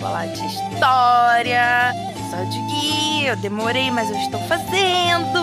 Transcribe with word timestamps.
episódio 0.00 0.32
de 0.32 0.46
História. 0.46 1.92
Episódio 2.10 2.66
que 2.68 3.26
eu 3.26 3.36
demorei, 3.36 3.90
mas 3.90 4.10
eu 4.10 4.16
estou 4.16 4.40
fazendo. 4.48 5.40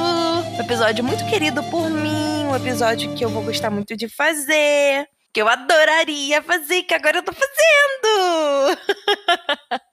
Um 0.55 0.59
episódio 0.59 1.03
muito 1.03 1.23
querido 1.27 1.61
por 1.65 1.87
mim, 1.91 2.45
um 2.45 2.55
episódio 2.55 3.13
que 3.13 3.23
eu 3.23 3.29
vou 3.29 3.43
gostar 3.43 3.69
muito 3.69 3.95
de 3.95 4.09
fazer, 4.09 5.07
que 5.31 5.39
eu 5.39 5.47
adoraria 5.47 6.41
fazer, 6.41 6.81
que 6.83 6.95
agora 6.95 7.19
eu 7.19 7.23
tô 7.23 7.33
fazendo. 7.33 8.79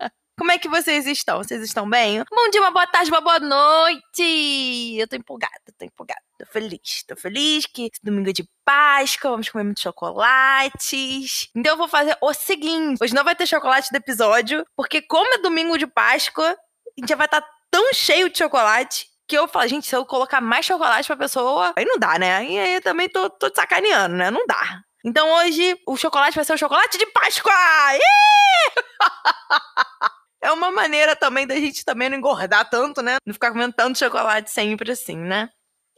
Que 0.64 0.68
vocês 0.70 1.06
estão? 1.06 1.44
Vocês 1.44 1.62
estão 1.62 1.86
bem? 1.86 2.24
Bom 2.34 2.50
dia, 2.50 2.62
uma 2.62 2.70
boa 2.70 2.86
tarde, 2.86 3.10
uma 3.10 3.20
boa 3.20 3.38
noite! 3.38 4.96
Eu 4.98 5.06
tô 5.06 5.14
empolgada, 5.14 5.52
tô 5.78 5.84
empolgada, 5.84 6.22
tô 6.38 6.46
feliz. 6.46 7.04
Tô 7.06 7.14
feliz 7.14 7.66
que 7.66 7.90
domingo 8.02 8.30
é 8.30 8.32
de 8.32 8.48
Páscoa, 8.64 9.32
vamos 9.32 9.50
comer 9.50 9.64
muitos 9.64 9.82
chocolates. 9.82 11.50
Então 11.54 11.74
eu 11.74 11.76
vou 11.76 11.86
fazer 11.86 12.16
o 12.18 12.32
seguinte: 12.32 12.96
hoje 13.02 13.14
não 13.14 13.22
vai 13.22 13.36
ter 13.36 13.46
chocolate 13.46 13.90
do 13.92 13.96
episódio, 13.96 14.64
porque 14.74 15.02
como 15.02 15.34
é 15.34 15.38
domingo 15.42 15.76
de 15.76 15.86
Páscoa, 15.86 16.52
a 16.52 16.56
gente 16.98 17.10
já 17.10 17.16
vai 17.16 17.26
estar 17.26 17.42
tá 17.42 17.48
tão 17.70 17.92
cheio 17.92 18.30
de 18.30 18.38
chocolate 18.38 19.06
que 19.28 19.36
eu 19.36 19.46
falo, 19.46 19.68
gente, 19.68 19.86
se 19.86 19.94
eu 19.94 20.06
colocar 20.06 20.40
mais 20.40 20.64
chocolate 20.64 21.06
pra 21.06 21.14
pessoa, 21.14 21.74
aí 21.76 21.84
não 21.84 21.98
dá, 21.98 22.18
né? 22.18 22.36
Aí, 22.36 22.58
aí 22.58 22.74
eu 22.76 22.80
também 22.80 23.06
tô, 23.06 23.28
tô 23.28 23.52
sacaneando, 23.54 24.16
né? 24.16 24.30
Não 24.30 24.46
dá. 24.46 24.80
Então 25.04 25.30
hoje 25.30 25.78
o 25.86 25.94
chocolate 25.94 26.34
vai 26.34 26.44
ser 26.46 26.54
o 26.54 26.58
chocolate 26.58 26.96
de 26.96 27.04
Páscoa! 27.04 27.52
É 30.44 30.52
uma 30.52 30.70
maneira 30.70 31.16
também 31.16 31.46
da 31.46 31.54
gente 31.54 31.86
também 31.86 32.10
não 32.10 32.18
engordar 32.18 32.68
tanto, 32.68 33.00
né? 33.00 33.16
Não 33.24 33.32
ficar 33.32 33.50
comendo 33.50 33.72
tanto 33.72 33.98
chocolate 33.98 34.50
sempre 34.50 34.92
assim, 34.92 35.16
né? 35.16 35.48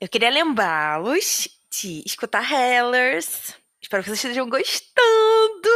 Eu 0.01 0.09
queria 0.09 0.31
lembrá-los 0.31 1.49
de 1.73 2.05
escutar 2.07 2.49
Hellers. 2.49 3.57
Espero 3.83 4.05
que 4.05 4.09
vocês 4.09 4.23
estejam 4.23 4.49
gostando. 4.49 5.69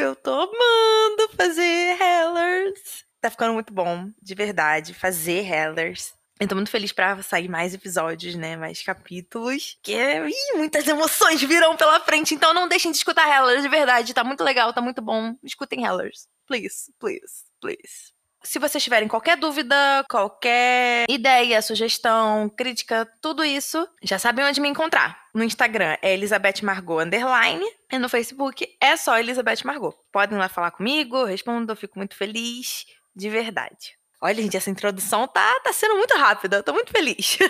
Eu 0.00 0.16
tô 0.16 0.32
amando 0.32 1.36
fazer 1.36 1.96
Hellers. 2.02 3.04
Tá 3.20 3.30
ficando 3.30 3.54
muito 3.54 3.72
bom, 3.72 4.10
de 4.20 4.34
verdade, 4.34 4.92
fazer 4.92 5.46
Hellers. 5.46 6.12
Eu 6.40 6.48
tô 6.48 6.56
muito 6.56 6.70
feliz 6.70 6.90
pra 6.90 7.22
sair 7.22 7.48
mais 7.48 7.74
episódios, 7.74 8.34
né? 8.34 8.56
Mais 8.56 8.82
capítulos. 8.82 9.78
Que 9.84 9.94
ih, 9.94 10.56
muitas 10.56 10.88
emoções 10.88 11.40
virão 11.40 11.76
pela 11.76 12.00
frente. 12.00 12.34
Então 12.34 12.52
não 12.52 12.66
deixem 12.66 12.90
de 12.90 12.96
escutar 12.98 13.28
Hellers, 13.28 13.62
de 13.62 13.68
verdade. 13.68 14.12
Tá 14.12 14.24
muito 14.24 14.42
legal, 14.42 14.72
tá 14.72 14.80
muito 14.80 15.00
bom. 15.00 15.36
Escutem 15.44 15.84
Hellers. 15.84 16.26
Please, 16.44 16.92
please, 16.98 17.44
please. 17.60 18.15
Se 18.42 18.58
vocês 18.58 18.82
tiverem 18.82 19.08
qualquer 19.08 19.36
dúvida, 19.36 20.04
qualquer 20.08 21.04
ideia, 21.08 21.60
sugestão, 21.60 22.48
crítica, 22.48 23.10
tudo 23.20 23.44
isso, 23.44 23.88
já 24.02 24.18
sabem 24.18 24.44
onde 24.44 24.60
me 24.60 24.68
encontrar. 24.68 25.18
No 25.34 25.42
Instagram 25.42 25.96
é 26.00 26.14
Elizabeth 26.14 26.62
Margot 26.62 27.00
Underline 27.00 27.64
e 27.90 27.98
no 27.98 28.08
Facebook 28.08 28.66
é 28.80 28.96
só 28.96 29.18
Elizabeth 29.18 29.64
Margot. 29.64 29.94
Podem 30.12 30.38
lá 30.38 30.48
falar 30.48 30.70
comigo, 30.70 31.24
respondo, 31.24 31.72
eu 31.72 31.76
fico 31.76 31.98
muito 31.98 32.14
feliz, 32.14 32.86
de 33.14 33.28
verdade. 33.28 33.96
Olha, 34.22 34.42
gente, 34.42 34.56
essa 34.56 34.70
introdução 34.70 35.28
tá, 35.28 35.60
tá 35.62 35.72
sendo 35.72 35.96
muito 35.96 36.14
rápida, 36.16 36.58
eu 36.58 36.62
tô 36.62 36.72
muito 36.72 36.90
feliz. 36.92 37.38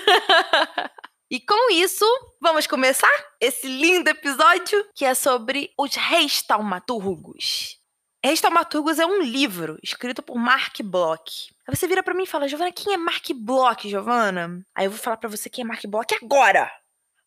E 1.29 1.41
com 1.41 1.73
isso, 1.73 2.05
vamos 2.41 2.69
começar 2.69 3.11
esse 3.41 3.67
lindo 3.67 4.09
episódio 4.09 4.87
que 4.95 5.05
é 5.05 5.13
sobre 5.13 5.73
os 5.77 5.93
reis 5.97 6.41
taumaturgos. 6.41 7.81
Reis 8.25 8.43
é 8.99 9.07
um 9.07 9.23
livro 9.23 9.79
escrito 9.83 10.23
por 10.23 10.37
Mark 10.37 10.81
Bloch. 10.83 11.55
Aí 11.67 11.77
você 11.77 11.87
vira 11.87 12.03
para 12.03 12.15
mim 12.15 12.25
e 12.25 12.27
fala, 12.27 12.49
Giovana, 12.49 12.73
quem 12.73 12.93
é 12.93 12.97
Mark 12.97 13.25
Bloch, 13.35 13.89
Giovana? 13.89 14.63
Aí 14.75 14.87
eu 14.87 14.91
vou 14.91 14.99
falar 14.99 15.17
para 15.17 15.29
você 15.29 15.49
quem 15.49 15.63
é 15.63 15.67
Mark 15.67 15.83
Bloch 15.87 16.15
agora. 16.21 16.71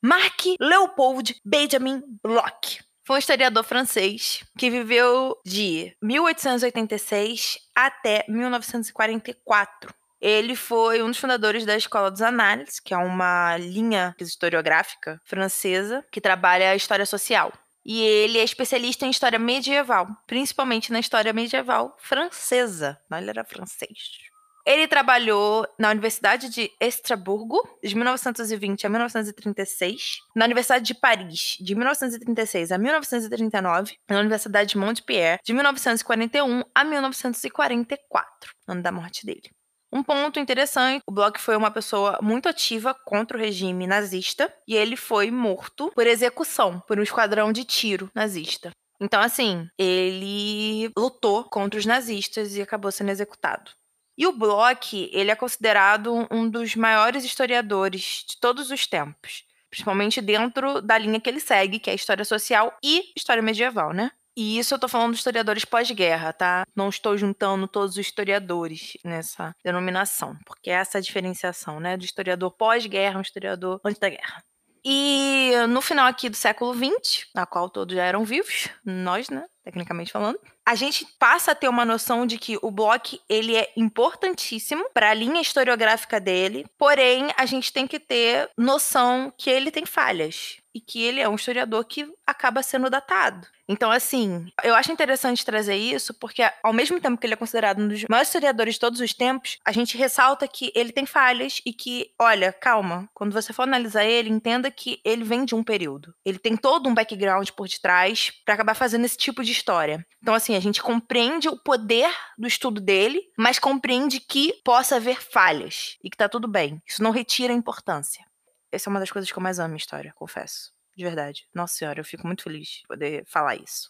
Mark 0.02 0.42
Leopold 0.60 1.36
Benjamin 1.46 2.02
Bloch. 2.24 2.80
Foi 3.06 3.16
um 3.16 3.20
historiador 3.20 3.64
francês 3.64 4.44
que 4.58 4.70
viveu 4.70 5.36
de 5.46 5.96
1886 6.02 7.58
até 7.76 8.24
1944. 8.28 9.94
Ele 10.22 10.56
foi 10.56 11.02
um 11.02 11.08
dos 11.08 11.18
fundadores 11.18 11.66
da 11.66 11.78
Escola 11.78 12.12
dos 12.12 12.22
Análises, 12.22 12.80
que 12.80 12.94
é 12.94 12.98
uma 12.98 13.58
linha 13.58 14.14
historiográfica 14.20 15.20
francesa 15.26 16.06
que 16.12 16.20
trabalha 16.20 16.72
a 16.72 16.76
história 16.76 17.06
social. 17.06 17.52
E 17.92 18.02
ele 18.04 18.38
é 18.38 18.44
especialista 18.44 19.04
em 19.04 19.10
história 19.10 19.40
medieval, 19.40 20.08
principalmente 20.28 20.92
na 20.92 21.00
história 21.00 21.34
medieval 21.34 21.98
francesa. 21.98 23.00
Ele 23.12 23.32
era 23.32 23.44
francês. 23.44 24.20
Ele 24.64 24.88
trabalhou 24.88 25.66
na 25.80 25.90
Universidade 25.90 26.50
de 26.50 26.70
Estrasburgo, 26.80 27.58
de 27.84 27.96
1920 27.96 28.86
a 28.86 28.90
1936, 28.92 30.20
na 30.36 30.46
Universidade 30.46 30.86
de 30.86 30.94
Paris, 30.94 31.58
de 31.60 31.74
1936 31.74 32.72
a 32.72 32.78
1939, 32.78 33.98
na 34.08 34.20
Universidade 34.20 34.70
de 34.70 34.78
Montpellier, 34.78 35.40
de 35.44 35.52
1941 35.52 36.64
a 36.76 36.84
1944, 36.84 38.54
ano 38.68 38.84
da 38.84 38.92
morte 38.92 39.26
dele. 39.26 39.50
Um 39.92 40.04
ponto 40.04 40.40
interessante, 40.40 41.02
o 41.08 41.12
Bloch 41.12 41.40
foi 41.40 41.56
uma 41.56 41.72
pessoa 41.72 42.20
muito 42.22 42.48
ativa 42.48 42.94
contra 42.94 43.36
o 43.36 43.40
regime 43.40 43.88
nazista 43.88 44.54
e 44.68 44.76
ele 44.76 44.96
foi 44.96 45.32
morto 45.32 45.92
por 45.96 46.06
execução 46.06 46.80
por 46.82 47.00
um 47.00 47.04
esquadrão 47.04 47.52
de 47.52 47.64
tiro 47.64 48.10
nazista. 48.14 48.70
Então, 49.02 49.20
assim, 49.20 49.68
ele 49.78 50.92
lutou 50.96 51.44
contra 51.46 51.80
os 51.80 51.86
nazistas 51.86 52.56
e 52.56 52.62
acabou 52.62 52.92
sendo 52.92 53.10
executado. 53.10 53.72
E 54.18 54.28
o 54.28 54.34
Bloch, 54.34 55.10
ele 55.14 55.32
é 55.32 55.36
considerado 55.36 56.28
um 56.30 56.48
dos 56.48 56.76
maiores 56.76 57.24
historiadores 57.24 58.26
de 58.28 58.38
todos 58.40 58.70
os 58.70 58.86
tempos, 58.86 59.46
principalmente 59.70 60.22
dentro 60.22 60.82
da 60.82 60.98
linha 60.98 61.20
que 61.22 61.30
ele 61.30 61.40
segue, 61.40 61.80
que 61.80 61.90
é 61.90 61.96
história 61.96 62.26
social 62.26 62.78
e 62.84 63.12
história 63.16 63.42
medieval, 63.42 63.94
né? 63.94 64.12
E 64.40 64.58
isso 64.58 64.74
eu 64.74 64.80
tô 64.80 64.88
falando 64.88 65.10
dos 65.10 65.20
historiadores 65.20 65.66
pós-guerra, 65.66 66.32
tá? 66.32 66.64
Não 66.74 66.88
estou 66.88 67.18
juntando 67.18 67.68
todos 67.68 67.98
os 67.98 67.98
historiadores 67.98 68.94
nessa 69.04 69.54
denominação, 69.62 70.34
porque 70.46 70.70
essa 70.70 70.98
é 70.98 71.00
a 71.00 71.02
diferenciação, 71.02 71.78
né? 71.82 71.98
Do 71.98 72.06
historiador 72.06 72.50
pós-guerra, 72.52 73.18
um 73.18 73.22
historiador 73.22 73.82
antes 73.84 74.00
da 74.00 74.08
guerra. 74.08 74.42
E 74.86 75.52
no 75.68 75.82
final 75.82 76.08
aqui 76.08 76.30
do 76.30 76.38
século 76.38 76.74
XX, 76.74 77.26
na 77.36 77.46
qual 77.46 77.70
todos 77.70 77.94
já 77.94 78.06
eram 78.06 78.24
vivos, 78.24 78.70
nós, 78.86 79.30
né, 79.30 79.44
tecnicamente 79.62 80.14
falando, 80.14 80.40
a 80.66 80.74
gente 80.74 81.06
passa 81.20 81.52
a 81.52 81.56
ter 81.56 81.68
uma 81.68 81.84
noção 81.84 82.26
de 82.26 82.38
que 82.38 82.58
o 82.62 82.72
Bloch 82.72 83.20
ele 83.28 83.58
é 83.58 83.74
importantíssimo 83.76 84.86
para 84.94 85.10
a 85.10 85.14
linha 85.14 85.42
historiográfica 85.42 86.18
dele, 86.18 86.66
porém 86.78 87.28
a 87.36 87.46
gente 87.46 87.74
tem 87.74 87.86
que 87.86 88.00
ter 88.00 88.50
noção 88.58 89.34
que 89.38 89.50
ele 89.50 89.70
tem 89.70 89.86
falhas 89.86 90.60
e 90.80 90.82
que 90.82 91.04
ele 91.04 91.20
é 91.20 91.28
um 91.28 91.36
historiador 91.36 91.84
que 91.84 92.10
acaba 92.26 92.64
sendo 92.64 92.90
datado. 92.90 93.46
Então, 93.68 93.92
assim, 93.92 94.48
eu 94.64 94.74
acho 94.74 94.92
interessante 94.92 95.46
trazer 95.46 95.76
isso, 95.76 96.14
porque 96.16 96.42
ao 96.64 96.74
mesmo 96.74 97.00
tempo 97.00 97.20
que 97.20 97.28
ele 97.28 97.34
é 97.34 97.38
considerado 97.38 97.80
um 97.80 97.88
dos 97.88 98.04
maiores 98.10 98.30
historiadores 98.30 98.76
de 98.76 98.80
todos 98.80 99.00
os 99.00 99.14
tempos, 99.14 99.58
a 99.64 99.72
gente 99.72 99.96
ressalta 99.96 100.48
que 100.48 100.72
ele 100.74 100.92
tem 100.92 101.06
falhas 101.06 101.62
e 101.66 101.72
que, 101.72 102.12
olha, 102.18 102.52
calma, 102.52 103.08
quando 103.14 103.32
você 103.32 103.54
for 103.54 103.64
analisar 103.64 104.06
ele, 104.06 104.30
entenda 104.30 104.72
que 104.72 105.00
ele 105.06 105.24
vem 105.24 105.46
de 105.46 105.54
um 105.54 105.64
período. 105.64 106.16
Ele 106.26 106.40
tem 106.40 106.58
todo 106.58 106.90
um 106.90 106.96
background 106.96 107.50
por 107.50 107.68
detrás 107.68 108.32
para 108.44 108.56
acabar 108.56 108.74
fazendo 108.74 109.06
esse 109.06 109.18
tipo 109.18 109.44
de 109.44 109.52
história. 109.52 110.04
Então, 110.22 110.34
assim, 110.34 110.56
a 110.56 110.60
gente 110.60 110.82
compreende 110.82 111.48
o 111.48 111.58
poder 111.58 112.10
do 112.38 112.48
estudo 112.48 112.82
dele, 112.82 113.22
mas 113.38 113.60
compreende 113.60 114.20
que 114.20 114.54
possa 114.64 114.96
haver 114.96 115.22
falhas 115.22 115.98
e 116.04 116.10
que 116.10 116.18
tá 116.18 116.28
tudo 116.28 116.48
bem. 116.48 116.82
Isso 116.88 117.04
não 117.04 117.12
retira 117.12 117.54
a 117.54 117.56
importância. 117.56 118.26
Essa 118.72 118.90
é 118.90 118.92
uma 118.92 119.00
das 119.00 119.12
coisas 119.12 119.32
que 119.32 119.38
eu 119.38 119.44
mais 119.44 119.60
amo 119.60 119.74
em 119.74 119.78
história, 119.78 120.14
confesso. 120.16 120.72
De 121.00 121.06
verdade. 121.06 121.48
Nossa 121.56 121.76
senhora, 121.76 122.02
eu 122.02 122.04
fico 122.04 122.28
muito 122.28 122.44
feliz 122.44 122.68
de 122.68 122.84
poder 122.86 123.24
falar 123.26 123.56
isso. 123.56 123.90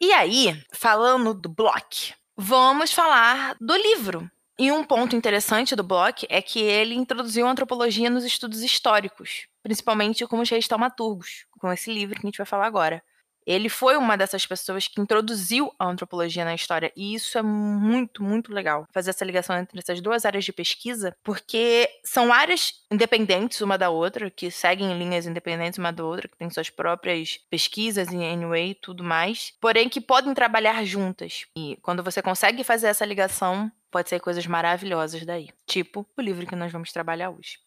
E 0.00 0.10
aí, 0.10 0.58
falando 0.72 1.34
do 1.34 1.50
Bloch, 1.50 2.14
vamos 2.34 2.92
falar 2.92 3.54
do 3.60 3.76
livro. 3.76 4.26
E 4.58 4.72
um 4.72 4.82
ponto 4.82 5.14
interessante 5.14 5.76
do 5.76 5.82
Bloch 5.82 6.26
é 6.30 6.40
que 6.40 6.58
ele 6.58 6.94
introduziu 6.94 7.46
a 7.46 7.50
antropologia 7.50 8.08
nos 8.08 8.24
estudos 8.24 8.62
históricos, 8.62 9.48
principalmente 9.62 10.26
com 10.26 10.40
os 10.40 10.48
reis 10.48 10.66
taumaturgos, 10.66 11.44
com 11.58 11.70
esse 11.70 11.92
livro 11.92 12.18
que 12.18 12.26
a 12.26 12.30
gente 12.30 12.38
vai 12.38 12.46
falar 12.46 12.64
agora. 12.64 13.02
Ele 13.46 13.68
foi 13.68 13.96
uma 13.96 14.16
dessas 14.16 14.46
pessoas 14.46 14.86
que 14.86 15.00
introduziu 15.00 15.72
a 15.78 15.86
antropologia 15.86 16.44
na 16.44 16.54
história, 16.54 16.92
e 16.96 17.14
isso 17.14 17.38
é 17.38 17.42
muito, 17.42 18.22
muito 18.22 18.52
legal. 18.52 18.86
Fazer 18.92 19.10
essa 19.10 19.24
ligação 19.24 19.56
entre 19.56 19.78
essas 19.78 20.00
duas 20.00 20.24
áreas 20.24 20.44
de 20.44 20.52
pesquisa, 20.52 21.16
porque 21.22 21.88
são 22.04 22.32
áreas 22.32 22.74
independentes 22.90 23.60
uma 23.60 23.78
da 23.78 23.90
outra, 23.90 24.30
que 24.30 24.50
seguem 24.50 24.96
linhas 24.98 25.26
independentes 25.26 25.78
uma 25.78 25.92
da 25.92 26.04
outra, 26.04 26.28
que 26.28 26.36
têm 26.36 26.50
suas 26.50 26.70
próprias 26.70 27.38
pesquisas 27.50 28.08
em 28.12 28.30
anyway 28.30 28.70
e 28.70 28.74
tudo 28.74 29.02
mais, 29.02 29.52
porém 29.60 29.88
que 29.88 30.00
podem 30.00 30.34
trabalhar 30.34 30.84
juntas. 30.84 31.46
E 31.56 31.78
quando 31.82 32.02
você 32.02 32.22
consegue 32.22 32.64
fazer 32.64 32.88
essa 32.88 33.04
ligação, 33.04 33.70
pode 33.90 34.08
ser 34.08 34.20
coisas 34.20 34.46
maravilhosas 34.46 35.24
daí. 35.24 35.48
Tipo 35.66 36.06
o 36.16 36.22
livro 36.22 36.46
que 36.46 36.56
nós 36.56 36.72
vamos 36.72 36.92
trabalhar 36.92 37.30
hoje. 37.30 37.58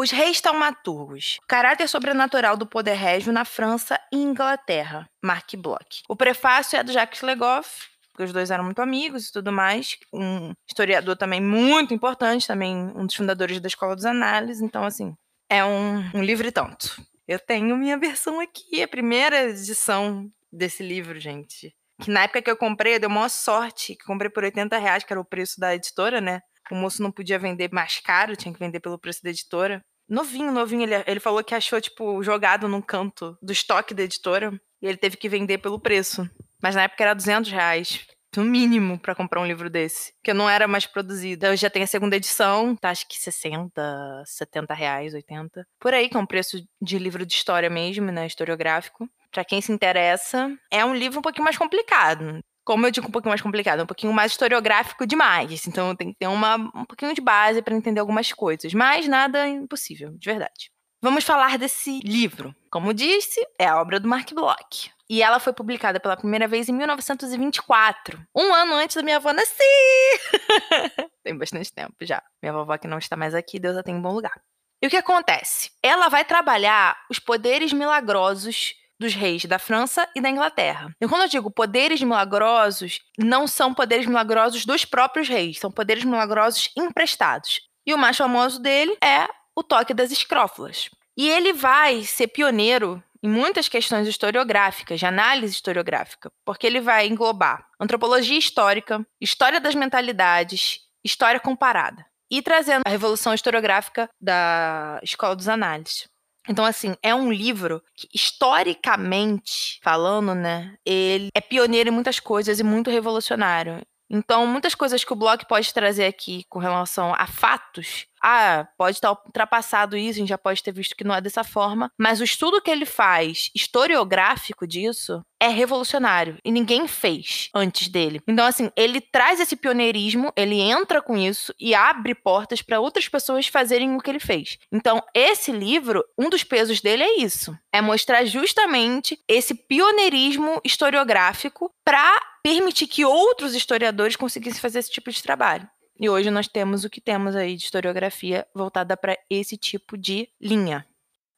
Os 0.00 0.10
reis 0.10 0.40
taumaturgos. 0.40 1.38
Caráter 1.46 1.86
sobrenatural 1.86 2.56
do 2.56 2.64
poder 2.64 2.94
régio 2.94 3.34
na 3.34 3.44
França 3.44 4.00
e 4.10 4.16
Inglaterra. 4.16 5.06
Mark 5.22 5.54
Bloch. 5.58 6.02
O 6.08 6.16
prefácio 6.16 6.78
é 6.78 6.82
do 6.82 6.90
Jacques 6.90 7.20
Legoff, 7.20 7.86
porque 8.08 8.22
os 8.22 8.32
dois 8.32 8.50
eram 8.50 8.64
muito 8.64 8.80
amigos 8.80 9.28
e 9.28 9.32
tudo 9.32 9.52
mais. 9.52 9.98
Um 10.10 10.54
historiador 10.66 11.18
também 11.18 11.38
muito 11.38 11.92
importante, 11.92 12.46
também 12.46 12.74
um 12.74 13.04
dos 13.04 13.14
fundadores 13.14 13.60
da 13.60 13.68
Escola 13.68 13.94
dos 13.94 14.06
Análises. 14.06 14.62
Então, 14.62 14.84
assim, 14.84 15.14
é 15.50 15.62
um, 15.62 15.98
um 16.14 16.22
livro 16.22 16.50
tanto. 16.50 16.96
Eu 17.28 17.38
tenho 17.38 17.76
minha 17.76 17.98
versão 17.98 18.40
aqui, 18.40 18.82
a 18.82 18.88
primeira 18.88 19.50
edição 19.50 20.32
desse 20.50 20.82
livro, 20.82 21.20
gente. 21.20 21.76
Que 22.00 22.10
na 22.10 22.22
época 22.22 22.40
que 22.40 22.50
eu 22.50 22.56
comprei, 22.56 22.98
deu 22.98 23.10
uma 23.10 23.28
sorte, 23.28 23.94
que 23.94 24.06
comprei 24.06 24.30
por 24.30 24.44
80 24.44 24.78
reais, 24.78 25.04
que 25.04 25.12
era 25.12 25.20
o 25.20 25.26
preço 25.26 25.60
da 25.60 25.74
editora, 25.74 26.22
né? 26.22 26.40
O 26.70 26.74
moço 26.74 27.02
não 27.02 27.10
podia 27.10 27.38
vender 27.38 27.70
mais 27.72 27.98
caro, 27.98 28.36
tinha 28.36 28.54
que 28.54 28.60
vender 28.60 28.80
pelo 28.80 28.98
preço 28.98 29.22
da 29.22 29.30
editora. 29.30 29.84
Novinho, 30.10 30.50
novinho, 30.50 30.82
ele, 30.82 31.04
ele 31.06 31.20
falou 31.20 31.44
que 31.44 31.54
achou, 31.54 31.80
tipo, 31.80 32.20
jogado 32.24 32.66
num 32.66 32.82
canto 32.82 33.38
do 33.40 33.52
estoque 33.52 33.94
da 33.94 34.02
editora. 34.02 34.60
E 34.82 34.86
ele 34.86 34.96
teve 34.96 35.16
que 35.16 35.28
vender 35.28 35.58
pelo 35.58 35.78
preço. 35.78 36.28
Mas 36.60 36.74
na 36.74 36.82
época 36.82 37.04
era 37.04 37.14
200 37.14 37.50
reais 37.52 38.06
no 38.36 38.44
mínimo 38.44 38.98
para 38.98 39.14
comprar 39.14 39.40
um 39.40 39.46
livro 39.46 39.68
desse, 39.68 40.12
que 40.22 40.32
não 40.32 40.48
era 40.48 40.68
mais 40.68 40.86
produzido. 40.86 41.46
Eu 41.46 41.56
já 41.56 41.68
tenho 41.68 41.84
a 41.84 41.88
segunda 41.88 42.16
edição, 42.16 42.76
tá 42.76 42.90
acho 42.90 43.06
que 43.08 43.18
60, 43.18 44.22
70 44.24 44.74
reais, 44.74 45.14
80. 45.14 45.66
Por 45.78 45.94
aí, 45.94 46.08
que 46.08 46.16
é 46.16 46.20
um 46.20 46.26
preço 46.26 46.58
de 46.80 46.98
livro 46.98 47.26
de 47.26 47.34
história 47.34 47.68
mesmo, 47.68 48.10
né, 48.10 48.26
historiográfico. 48.26 49.08
Para 49.32 49.44
quem 49.44 49.60
se 49.60 49.72
interessa, 49.72 50.50
é 50.70 50.84
um 50.84 50.94
livro 50.94 51.20
um 51.20 51.22
pouquinho 51.22 51.44
mais 51.44 51.56
complicado. 51.56 52.40
Como 52.64 52.86
eu 52.86 52.90
digo, 52.90 53.08
um 53.08 53.10
pouquinho 53.10 53.30
mais 53.30 53.40
complicado, 53.40 53.82
um 53.82 53.86
pouquinho 53.86 54.12
mais 54.12 54.32
historiográfico 54.32 55.06
demais. 55.06 55.66
Então 55.66 55.94
tem 55.96 56.12
que 56.12 56.18
ter 56.18 56.26
uma, 56.26 56.56
um 56.56 56.84
pouquinho 56.84 57.14
de 57.14 57.20
base 57.20 57.62
para 57.62 57.74
entender 57.74 58.00
algumas 58.00 58.32
coisas. 58.32 58.72
Mas 58.74 59.08
nada 59.08 59.48
impossível, 59.48 60.12
de 60.16 60.30
verdade. 60.30 60.70
Vamos 61.02 61.24
falar 61.24 61.56
desse 61.56 62.00
livro. 62.00 62.54
Como 62.70 62.92
disse, 62.92 63.40
é 63.58 63.66
a 63.66 63.80
obra 63.80 63.98
do 63.98 64.06
Mark 64.06 64.30
Bloch. 64.32 64.92
E 65.08 65.22
ela 65.22 65.40
foi 65.40 65.52
publicada 65.52 65.98
pela 65.98 66.16
primeira 66.16 66.46
vez 66.46 66.68
em 66.68 66.72
1924, 66.72 68.22
um 68.36 68.54
ano 68.54 68.74
antes 68.74 68.94
da 68.94 69.02
minha 69.02 69.16
avó 69.16 69.32
nascer. 69.32 70.20
tem 71.24 71.36
bastante 71.36 71.72
tempo 71.72 71.96
já. 72.02 72.22
Minha 72.40 72.52
vovó 72.52 72.78
que 72.78 72.86
não 72.86 72.98
está 72.98 73.16
mais 73.16 73.34
aqui, 73.34 73.58
Deus 73.58 73.76
a 73.76 73.82
tem 73.82 73.96
em 73.96 74.00
bom 74.00 74.12
lugar. 74.12 74.40
E 74.80 74.86
o 74.86 74.90
que 74.90 74.96
acontece? 74.96 75.72
Ela 75.82 76.08
vai 76.08 76.24
trabalhar 76.24 76.96
os 77.10 77.18
poderes 77.18 77.72
milagrosos 77.72 78.74
dos 79.00 79.14
reis 79.14 79.46
da 79.46 79.58
França 79.58 80.06
e 80.14 80.20
da 80.20 80.28
Inglaterra. 80.28 80.94
E 81.00 81.08
quando 81.08 81.22
eu 81.22 81.28
digo 81.28 81.50
poderes 81.50 82.02
milagrosos, 82.02 83.00
não 83.18 83.46
são 83.46 83.72
poderes 83.72 84.06
milagrosos 84.06 84.66
dos 84.66 84.84
próprios 84.84 85.26
reis, 85.26 85.58
são 85.58 85.72
poderes 85.72 86.04
milagrosos 86.04 86.70
emprestados. 86.76 87.62
E 87.86 87.94
o 87.94 87.98
mais 87.98 88.16
famoso 88.16 88.60
dele 88.60 88.96
é 89.02 89.26
o 89.56 89.62
toque 89.62 89.94
das 89.94 90.10
escrófulas. 90.10 90.90
E 91.16 91.28
ele 91.28 91.52
vai 91.52 92.04
ser 92.04 92.28
pioneiro 92.28 93.02
em 93.22 93.28
muitas 93.28 93.68
questões 93.68 94.06
historiográficas, 94.08 94.98
de 94.98 95.06
análise 95.06 95.54
historiográfica, 95.54 96.30
porque 96.44 96.66
ele 96.66 96.80
vai 96.80 97.06
englobar 97.06 97.66
antropologia 97.78 98.38
histórica, 98.38 99.04
história 99.20 99.60
das 99.60 99.74
mentalidades, 99.74 100.80
história 101.04 101.38
comparada, 101.38 102.04
e 102.30 102.40
trazendo 102.40 102.82
a 102.86 102.90
revolução 102.90 103.34
historiográfica 103.34 104.08
da 104.20 105.00
Escola 105.02 105.36
dos 105.36 105.48
Análises. 105.48 106.08
Então, 106.50 106.64
assim, 106.64 106.96
é 107.00 107.14
um 107.14 107.32
livro 107.32 107.80
que, 107.96 108.08
historicamente 108.12 109.78
falando, 109.84 110.34
né, 110.34 110.74
ele 110.84 111.28
é 111.32 111.40
pioneiro 111.40 111.90
em 111.90 111.92
muitas 111.92 112.18
coisas 112.18 112.58
e 112.58 112.64
muito 112.64 112.90
revolucionário. 112.90 113.80
Então, 114.10 114.46
muitas 114.46 114.74
coisas 114.74 115.04
que 115.04 115.12
o 115.12 115.16
blog 115.16 115.46
pode 115.46 115.72
trazer 115.72 116.06
aqui 116.06 116.44
com 116.48 116.58
relação 116.58 117.14
a 117.16 117.26
fatos, 117.26 118.06
ah, 118.22 118.66
pode 118.76 118.96
estar 118.96 119.12
ultrapassado 119.12 119.96
isso, 119.96 120.18
a 120.18 120.20
gente 120.20 120.28
já 120.28 120.38
pode 120.38 120.62
ter 120.62 120.72
visto 120.72 120.94
que 120.94 121.04
não 121.04 121.14
é 121.14 121.20
dessa 121.20 121.42
forma, 121.42 121.90
mas 121.98 122.20
o 122.20 122.24
estudo 122.24 122.60
que 122.60 122.70
ele 122.70 122.84
faz, 122.84 123.50
historiográfico 123.54 124.66
disso, 124.66 125.24
é 125.40 125.48
revolucionário 125.48 126.36
e 126.44 126.52
ninguém 126.52 126.86
fez 126.86 127.48
antes 127.54 127.88
dele. 127.88 128.20
Então, 128.28 128.44
assim, 128.44 128.70
ele 128.76 129.00
traz 129.00 129.40
esse 129.40 129.56
pioneirismo, 129.56 130.32
ele 130.36 130.60
entra 130.60 131.00
com 131.00 131.16
isso 131.16 131.54
e 131.58 131.74
abre 131.74 132.14
portas 132.14 132.60
para 132.60 132.80
outras 132.80 133.08
pessoas 133.08 133.46
fazerem 133.46 133.96
o 133.96 134.00
que 134.00 134.10
ele 134.10 134.20
fez. 134.20 134.58
Então, 134.70 135.02
esse 135.14 135.50
livro, 135.50 136.04
um 136.18 136.28
dos 136.28 136.44
pesos 136.44 136.80
dele 136.80 137.04
é 137.04 137.20
isso: 137.20 137.56
é 137.72 137.80
mostrar 137.80 138.24
justamente 138.26 139.18
esse 139.26 139.54
pioneirismo 139.54 140.60
historiográfico 140.62 141.72
para 141.82 142.29
permitir 142.42 142.86
que 142.86 143.04
outros 143.04 143.54
historiadores 143.54 144.16
conseguissem 144.16 144.60
fazer 144.60 144.78
esse 144.78 144.90
tipo 144.90 145.10
de 145.10 145.22
trabalho. 145.22 145.68
E 145.98 146.08
hoje 146.08 146.30
nós 146.30 146.48
temos 146.48 146.84
o 146.84 146.90
que 146.90 147.00
temos 147.00 147.36
aí 147.36 147.56
de 147.56 147.64
historiografia 147.64 148.46
voltada 148.54 148.96
para 148.96 149.18
esse 149.28 149.56
tipo 149.56 149.98
de 149.98 150.28
linha. 150.40 150.86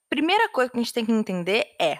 Primeira 0.08 0.48
coisa 0.48 0.70
que 0.70 0.78
a 0.78 0.80
gente 0.80 0.92
tem 0.92 1.04
que 1.04 1.12
entender 1.12 1.66
é 1.80 1.98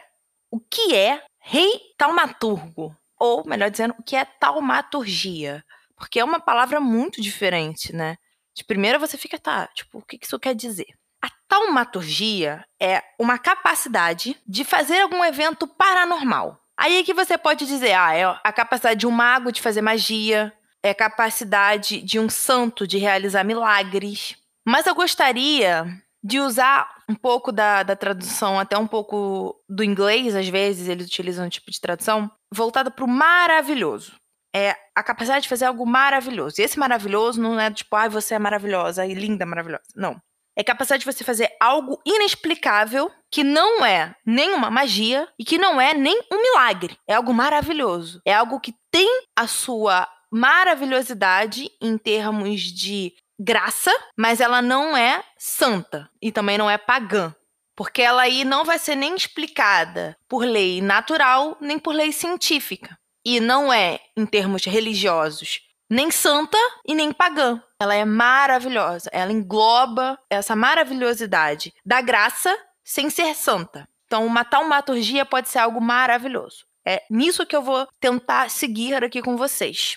o 0.50 0.60
que 0.60 0.94
é 0.94 1.25
rei 1.40 1.81
taumaturgo, 1.99 2.96
ou 3.19 3.44
melhor 3.46 3.70
dizendo, 3.70 3.94
o 3.99 4.02
que 4.02 4.14
é 4.14 4.25
taumaturgia, 4.25 5.64
porque 5.96 6.20
é 6.20 6.25
uma 6.25 6.38
palavra 6.38 6.78
muito 6.78 7.20
diferente, 7.20 7.93
né? 7.93 8.16
De 8.55 8.64
primeira 8.64 8.98
você 8.98 9.16
fica, 9.16 9.38
tá, 9.38 9.66
tipo, 9.69 9.98
o 9.98 10.02
que 10.02 10.19
isso 10.22 10.38
quer 10.38 10.55
dizer? 10.55 10.87
A 11.20 11.28
taumaturgia 11.48 12.64
é 12.81 13.02
uma 13.19 13.38
capacidade 13.38 14.37
de 14.46 14.64
fazer 14.64 15.00
algum 15.00 15.25
evento 15.25 15.66
paranormal. 15.66 16.61
Aí 16.82 16.96
é 16.96 17.05
que 17.05 17.14
você 17.14 17.38
pode 17.38 17.64
dizer, 17.64 17.93
ah, 17.93 18.12
é 18.12 18.25
a 18.25 18.52
capacidade 18.52 18.99
de 18.99 19.06
um 19.06 19.11
mago 19.12 19.52
de 19.52 19.62
fazer 19.62 19.81
magia, 19.81 20.52
é 20.82 20.90
a 20.90 20.94
capacidade 20.94 22.02
de 22.02 22.19
um 22.19 22.29
santo 22.29 22.88
de 22.88 22.99
realizar 22.99 23.44
milagres. 23.44 24.37
Mas 24.67 24.84
eu 24.84 24.93
gostaria 24.93 25.87
de 26.25 26.40
usar 26.40 26.93
um 27.08 27.14
pouco 27.14 27.52
da, 27.52 27.84
da 27.84 27.94
tradução, 27.94 28.58
até 28.58 28.76
um 28.76 28.88
pouco 28.88 29.55
do 29.69 29.84
inglês, 29.84 30.34
às 30.34 30.49
vezes 30.49 30.88
eles 30.88 31.06
utilizam 31.06 31.46
um 31.46 31.49
tipo 31.49 31.70
de 31.70 31.81
tradução, 31.81 32.29
voltada 32.52 32.90
para 32.90 33.05
o 33.05 33.08
maravilhoso. 33.08 34.17
É 34.52 34.75
a 34.93 35.05
capacidade 35.05 35.44
de 35.44 35.49
fazer 35.49 35.67
algo 35.67 35.87
maravilhoso. 35.87 36.56
E 36.58 36.64
esse 36.64 36.81
maravilhoso 36.81 37.40
não 37.40 37.61
é 37.61 37.70
tipo, 37.70 37.94
ai, 37.94 38.08
ah, 38.08 38.11
você 38.11 38.34
é 38.34 38.40
maravilhosa 38.40 39.06
e 39.06 39.14
linda, 39.14 39.46
maravilhosa. 39.46 39.84
Não. 39.94 40.20
É 40.56 40.62
capacidade 40.62 41.04
de 41.04 41.10
você 41.10 41.25
fazer 41.25 41.50
algo 41.60 42.00
inexplicável, 42.04 43.10
que 43.31 43.43
não 43.43 43.84
é 43.84 44.14
nem 44.25 44.52
uma 44.52 44.70
magia 44.70 45.26
e 45.38 45.44
que 45.44 45.58
não 45.58 45.81
é 45.81 45.94
nem 45.94 46.20
um 46.31 46.43
milagre. 46.43 46.96
É 47.06 47.15
algo 47.15 47.32
maravilhoso. 47.32 48.20
É 48.24 48.34
algo 48.34 48.60
que 48.60 48.74
tem 48.91 49.08
a 49.34 49.46
sua 49.46 50.06
maravilhosidade 50.31 51.70
em 51.81 51.96
termos 51.96 52.60
de 52.62 53.12
graça, 53.38 53.93
mas 54.17 54.41
ela 54.41 54.62
não 54.62 54.96
é 54.96 55.24
santa 55.38 56.08
e 56.20 56.31
também 56.31 56.56
não 56.56 56.70
é 56.70 56.79
pagã. 56.79 57.34
Porque 57.74 58.03
ela 58.03 58.22
aí 58.22 58.44
não 58.44 58.65
vai 58.65 58.79
ser 58.79 58.94
nem 58.94 59.15
explicada 59.15 60.17
por 60.29 60.44
lei 60.44 60.81
natural, 60.82 61.56
nem 61.60 61.79
por 61.79 61.94
lei 61.94 62.12
científica. 62.12 62.98
E 63.24 63.41
não 63.41 63.72
é, 63.72 64.00
em 64.17 64.26
termos 64.26 64.65
religiosos, 64.65 65.60
nem 65.88 66.10
santa 66.10 66.58
e 66.86 66.94
nem 66.94 67.12
pagã. 67.12 67.62
Ela 67.82 67.96
é 67.96 68.05
maravilhosa. 68.05 69.10
Ela 69.12 69.32
engloba 69.32 70.17
essa 70.31 70.55
maravilhosidade 70.55 71.74
da 71.84 72.01
graça 72.01 72.56
sem 72.84 73.10
ser 73.10 73.34
santa. 73.34 73.89
Então, 74.06 74.24
uma 74.24 74.44
taumaturgia 74.44 75.24
pode 75.24 75.48
ser 75.48 75.58
algo 75.58 75.81
maravilhoso. 75.81 76.65
É 76.86 77.03
nisso 77.10 77.44
que 77.44 77.56
eu 77.56 77.62
vou 77.62 77.89
tentar 77.98 78.51
seguir 78.51 78.94
aqui 79.03 79.20
com 79.20 79.36
vocês. 79.36 79.96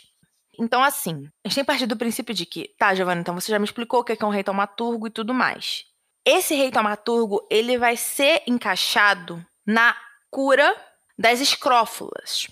Então, 0.60 0.82
assim, 0.82 1.30
a 1.44 1.48
gente 1.48 1.56
tem 1.56 1.66
partido 1.66 1.90
do 1.90 2.00
princípio 2.00 2.34
de 2.34 2.46
que, 2.46 2.74
tá, 2.78 2.96
Giovanna, 2.96 3.22
então 3.22 3.36
você 3.36 3.52
já 3.52 3.60
me 3.60 3.66
explicou 3.66 4.00
o 4.00 4.04
que 4.04 4.14
é 4.14 4.26
um 4.26 4.30
rei 4.30 4.44
taumaturgo 4.44 5.06
e 5.06 5.12
tudo 5.12 5.34
mais. 5.34 5.84
Esse 6.26 6.56
rei 6.56 6.72
taumaturgo, 6.72 7.46
ele 7.52 7.78
vai 7.78 7.96
ser 7.96 8.42
encaixado 8.48 9.46
na 9.66 9.96
cura 10.32 10.76
das 11.18 11.40
escrófulas. 11.40 12.48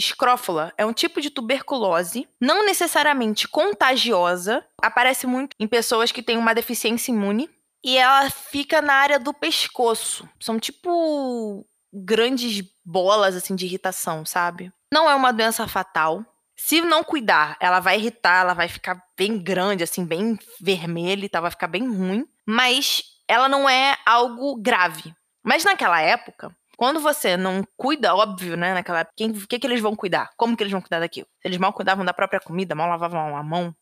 Escrófula 0.00 0.72
é 0.78 0.86
um 0.86 0.92
tipo 0.92 1.20
de 1.20 1.28
tuberculose, 1.28 2.26
não 2.40 2.64
necessariamente 2.64 3.46
contagiosa, 3.46 4.64
aparece 4.80 5.26
muito 5.26 5.54
em 5.60 5.68
pessoas 5.68 6.10
que 6.10 6.22
têm 6.22 6.38
uma 6.38 6.54
deficiência 6.54 7.12
imune, 7.12 7.50
e 7.84 7.96
ela 7.96 8.28
fica 8.30 8.80
na 8.80 8.94
área 8.94 9.18
do 9.18 9.32
pescoço. 9.32 10.28
São 10.40 10.58
tipo 10.58 11.66
grandes 11.92 12.64
bolas 12.84 13.36
assim 13.36 13.54
de 13.54 13.66
irritação, 13.66 14.24
sabe? 14.24 14.72
Não 14.92 15.08
é 15.08 15.14
uma 15.14 15.32
doença 15.32 15.68
fatal, 15.68 16.24
se 16.56 16.80
não 16.82 17.02
cuidar, 17.02 17.56
ela 17.58 17.80
vai 17.80 17.96
irritar, 17.96 18.40
ela 18.40 18.54
vai 18.54 18.68
ficar 18.68 19.02
bem 19.16 19.38
grande, 19.38 19.82
assim, 19.82 20.04
bem 20.04 20.38
vermelha 20.60 21.24
e 21.24 21.28
tal, 21.28 21.42
vai 21.42 21.50
ficar 21.50 21.68
bem 21.68 21.88
ruim. 21.88 22.26
Mas 22.46 23.02
ela 23.26 23.48
não 23.48 23.68
é 23.68 23.96
algo 24.04 24.56
grave. 24.60 25.14
Mas 25.42 25.64
naquela 25.64 26.00
época, 26.02 26.54
quando 26.80 26.98
você 26.98 27.36
não 27.36 27.62
cuida, 27.76 28.14
óbvio, 28.14 28.56
né? 28.56 28.72
Naquela 28.72 29.00
época, 29.00 29.14
o 29.14 29.46
que, 29.46 29.58
que 29.58 29.66
eles 29.66 29.82
vão 29.82 29.94
cuidar? 29.94 30.30
Como 30.34 30.56
que 30.56 30.62
eles 30.62 30.72
vão 30.72 30.80
cuidar 30.80 31.00
daquilo? 31.00 31.26
Eles 31.44 31.58
mal 31.58 31.74
cuidavam 31.74 32.06
da 32.06 32.14
própria 32.14 32.40
comida, 32.40 32.74
mal 32.74 32.88
lavavam 32.88 33.36
a 33.36 33.42
mão. 33.42 33.76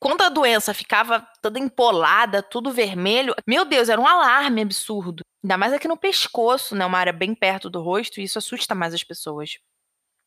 Quando 0.00 0.22
a 0.22 0.30
doença 0.30 0.72
ficava 0.72 1.28
toda 1.42 1.58
empolada, 1.58 2.42
tudo 2.42 2.72
vermelho, 2.72 3.34
meu 3.46 3.66
Deus, 3.66 3.90
era 3.90 4.00
um 4.00 4.06
alarme 4.06 4.62
absurdo. 4.62 5.22
Ainda 5.44 5.58
mais 5.58 5.74
aqui 5.74 5.86
no 5.86 5.98
pescoço, 5.98 6.74
né? 6.74 6.86
Uma 6.86 6.96
área 6.96 7.12
bem 7.12 7.34
perto 7.34 7.68
do 7.68 7.82
rosto, 7.82 8.18
e 8.18 8.24
isso 8.24 8.38
assusta 8.38 8.74
mais 8.74 8.94
as 8.94 9.04
pessoas. 9.04 9.58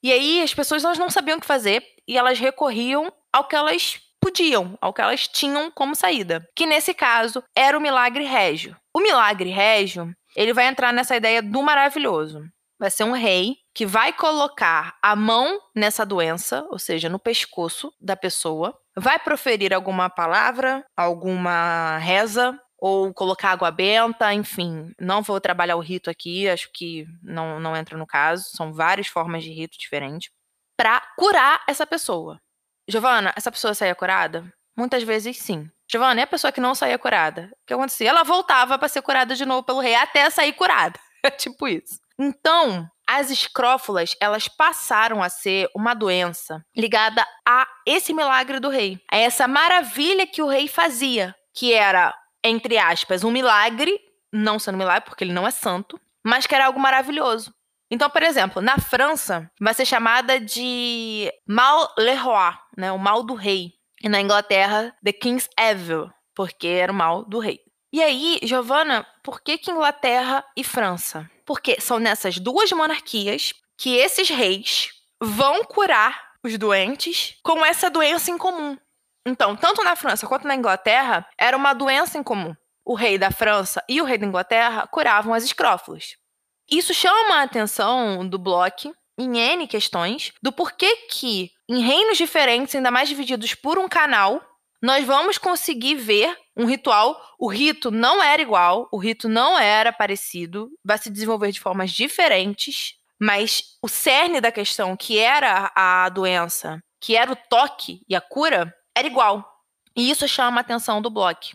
E 0.03 0.11
aí 0.11 0.43
as 0.43 0.53
pessoas 0.53 0.85
elas 0.85 0.99
não 0.99 1.09
sabiam 1.09 1.39
o 1.39 1.41
que 1.41 1.47
fazer 1.47 1.83
e 2.07 2.19
elas 2.19 2.37
recorriam 2.37 3.11
ao 3.33 3.47
que 3.47 3.55
elas 3.55 3.99
podiam, 4.21 4.77
ao 4.79 4.93
que 4.93 5.01
elas 5.01 5.27
tinham 5.27 5.71
como 5.71 5.95
saída, 5.95 6.47
que 6.55 6.67
nesse 6.67 6.93
caso 6.93 7.43
era 7.57 7.75
o 7.75 7.81
milagre 7.81 8.25
régio. 8.25 8.77
O 8.95 8.99
milagre 8.99 9.49
régio, 9.49 10.13
ele 10.35 10.53
vai 10.53 10.67
entrar 10.67 10.93
nessa 10.93 11.15
ideia 11.15 11.41
do 11.41 11.61
maravilhoso. 11.61 12.43
Vai 12.79 12.89
ser 12.89 13.03
um 13.03 13.11
rei 13.11 13.57
que 13.75 13.85
vai 13.85 14.11
colocar 14.11 14.97
a 15.01 15.15
mão 15.15 15.59
nessa 15.75 16.05
doença, 16.05 16.65
ou 16.71 16.79
seja, 16.79 17.07
no 17.09 17.19
pescoço 17.19 17.93
da 18.01 18.15
pessoa, 18.15 18.75
vai 18.97 19.19
proferir 19.19 19.73
alguma 19.73 20.09
palavra, 20.09 20.83
alguma 20.97 21.97
reza, 21.99 22.59
ou 22.79 23.13
colocar 23.13 23.51
água 23.51 23.69
benta, 23.69 24.33
enfim. 24.33 24.91
Não 24.99 25.21
vou 25.21 25.39
trabalhar 25.39 25.75
o 25.75 25.79
rito 25.79 26.09
aqui, 26.09 26.49
acho 26.49 26.69
que 26.73 27.05
não, 27.21 27.59
não 27.59 27.77
entra 27.77 27.95
no 27.97 28.07
caso. 28.07 28.45
São 28.55 28.73
várias 28.73 29.07
formas 29.07 29.43
de 29.43 29.51
rito 29.51 29.77
diferentes. 29.77 30.31
para 30.77 31.01
curar 31.17 31.63
essa 31.67 31.85
pessoa. 31.85 32.39
Giovana, 32.89 33.33
essa 33.37 33.51
pessoa 33.51 33.73
saía 33.75 33.93
curada? 33.95 34.51
Muitas 34.75 35.03
vezes 35.03 35.37
sim. 35.37 35.69
Giovana, 35.91 36.21
é 36.21 36.23
a 36.23 36.27
pessoa 36.27 36.53
que 36.53 36.61
não 36.61 36.73
saía 36.73 36.97
curada? 36.97 37.49
O 37.51 37.67
que 37.67 37.73
acontecia? 37.73 38.09
Ela 38.09 38.23
voltava 38.23 38.77
para 38.77 38.87
ser 38.87 39.01
curada 39.01 39.35
de 39.35 39.45
novo 39.45 39.63
pelo 39.63 39.81
rei 39.81 39.93
até 39.95 40.29
sair 40.29 40.53
curada. 40.53 40.99
É 41.23 41.29
tipo 41.29 41.67
isso. 41.67 41.99
Então, 42.17 42.89
as 43.07 43.29
escrófulas, 43.29 44.15
elas 44.19 44.47
passaram 44.47 45.21
a 45.21 45.29
ser 45.29 45.69
uma 45.75 45.93
doença 45.93 46.65
ligada 46.75 47.23
a 47.47 47.67
esse 47.85 48.11
milagre 48.11 48.59
do 48.59 48.69
rei, 48.69 48.99
a 49.11 49.17
essa 49.17 49.47
maravilha 49.47 50.25
que 50.25 50.41
o 50.41 50.47
rei 50.47 50.67
fazia, 50.67 51.35
que 51.53 51.73
era, 51.73 52.11
entre 52.43 52.79
aspas, 52.79 53.23
um 53.23 53.29
milagre, 53.29 53.99
não 54.33 54.57
sendo 54.57 54.79
milagre 54.79 55.07
porque 55.07 55.23
ele 55.23 55.31
não 55.31 55.45
é 55.45 55.51
santo, 55.51 56.01
mas 56.25 56.47
que 56.47 56.55
era 56.55 56.65
algo 56.65 56.79
maravilhoso. 56.79 57.53
Então, 57.91 58.09
por 58.09 58.23
exemplo, 58.23 58.63
na 58.63 58.79
França, 58.79 59.47
vai 59.59 59.75
ser 59.75 59.85
chamada 59.85 60.39
de 60.39 61.31
Mal 61.45 61.93
le 61.99 62.15
Roi, 62.15 62.53
né? 62.75 62.91
O 62.91 62.97
mal 62.97 63.21
do 63.21 63.35
rei. 63.35 63.73
E 64.03 64.09
na 64.09 64.19
Inglaterra, 64.19 64.95
The 65.03 65.13
King's 65.13 65.47
Evil, 65.57 66.11
porque 66.35 66.67
era 66.67 66.91
o 66.91 66.95
mal 66.95 67.23
do 67.23 67.39
rei. 67.39 67.59
E 67.93 68.01
aí, 68.01 68.39
Giovana, 68.43 69.05
por 69.23 69.41
que, 69.41 69.57
que 69.57 69.69
Inglaterra 69.69 70.45
e 70.55 70.63
França? 70.63 71.29
Porque 71.45 71.79
são 71.81 71.99
nessas 71.99 72.39
duas 72.39 72.71
monarquias 72.71 73.53
que 73.77 73.95
esses 73.97 74.29
reis 74.29 74.89
vão 75.19 75.63
curar 75.63 76.31
os 76.43 76.57
doentes 76.57 77.35
com 77.43 77.65
essa 77.65 77.89
doença 77.89 78.31
em 78.31 78.37
comum. 78.37 78.77
Então, 79.25 79.55
tanto 79.55 79.83
na 79.83 79.95
França 79.95 80.25
quanto 80.25 80.47
na 80.47 80.55
Inglaterra, 80.55 81.27
era 81.37 81.55
uma 81.55 81.73
doença 81.73 82.17
em 82.17 82.23
comum. 82.23 82.55
O 82.83 82.95
rei 82.95 83.17
da 83.17 83.29
França 83.29 83.83
e 83.87 84.01
o 84.01 84.05
rei 84.05 84.17
da 84.17 84.25
Inglaterra 84.25 84.87
curavam 84.87 85.33
as 85.33 85.43
escrófulas. 85.43 86.15
Isso 86.69 86.93
chama 86.93 87.35
a 87.35 87.43
atenção 87.43 88.27
do 88.27 88.39
Bloch 88.39 88.91
em 89.21 89.37
N 89.37 89.67
questões 89.67 90.33
do 90.41 90.51
porquê 90.51 90.95
que, 91.09 91.51
em 91.69 91.81
reinos 91.81 92.17
diferentes, 92.17 92.75
ainda 92.75 92.91
mais 92.91 93.07
divididos 93.07 93.53
por 93.53 93.77
um 93.77 93.87
canal, 93.87 94.41
nós 94.81 95.05
vamos 95.05 95.37
conseguir 95.37 95.95
ver 95.95 96.35
um 96.57 96.65
ritual. 96.65 97.19
O 97.39 97.47
rito 97.47 97.91
não 97.91 98.21
era 98.21 98.41
igual, 98.41 98.89
o 98.91 98.97
rito 98.97 99.29
não 99.29 99.57
era 99.57 99.93
parecido, 99.93 100.69
vai 100.83 100.97
se 100.97 101.09
desenvolver 101.09 101.51
de 101.51 101.59
formas 101.59 101.91
diferentes, 101.91 102.95
mas 103.19 103.77
o 103.81 103.87
cerne 103.87 104.41
da 104.41 104.51
questão, 104.51 104.97
que 104.97 105.19
era 105.19 105.71
a 105.75 106.09
doença, 106.09 106.81
que 106.99 107.15
era 107.15 107.31
o 107.31 107.35
toque 107.35 108.01
e 108.09 108.15
a 108.15 108.21
cura, 108.21 108.73
era 108.97 109.07
igual. 109.07 109.47
E 109.95 110.09
isso 110.09 110.27
chama 110.27 110.59
a 110.59 110.61
atenção 110.61 111.01
do 111.01 111.09
Bloch. 111.09 111.53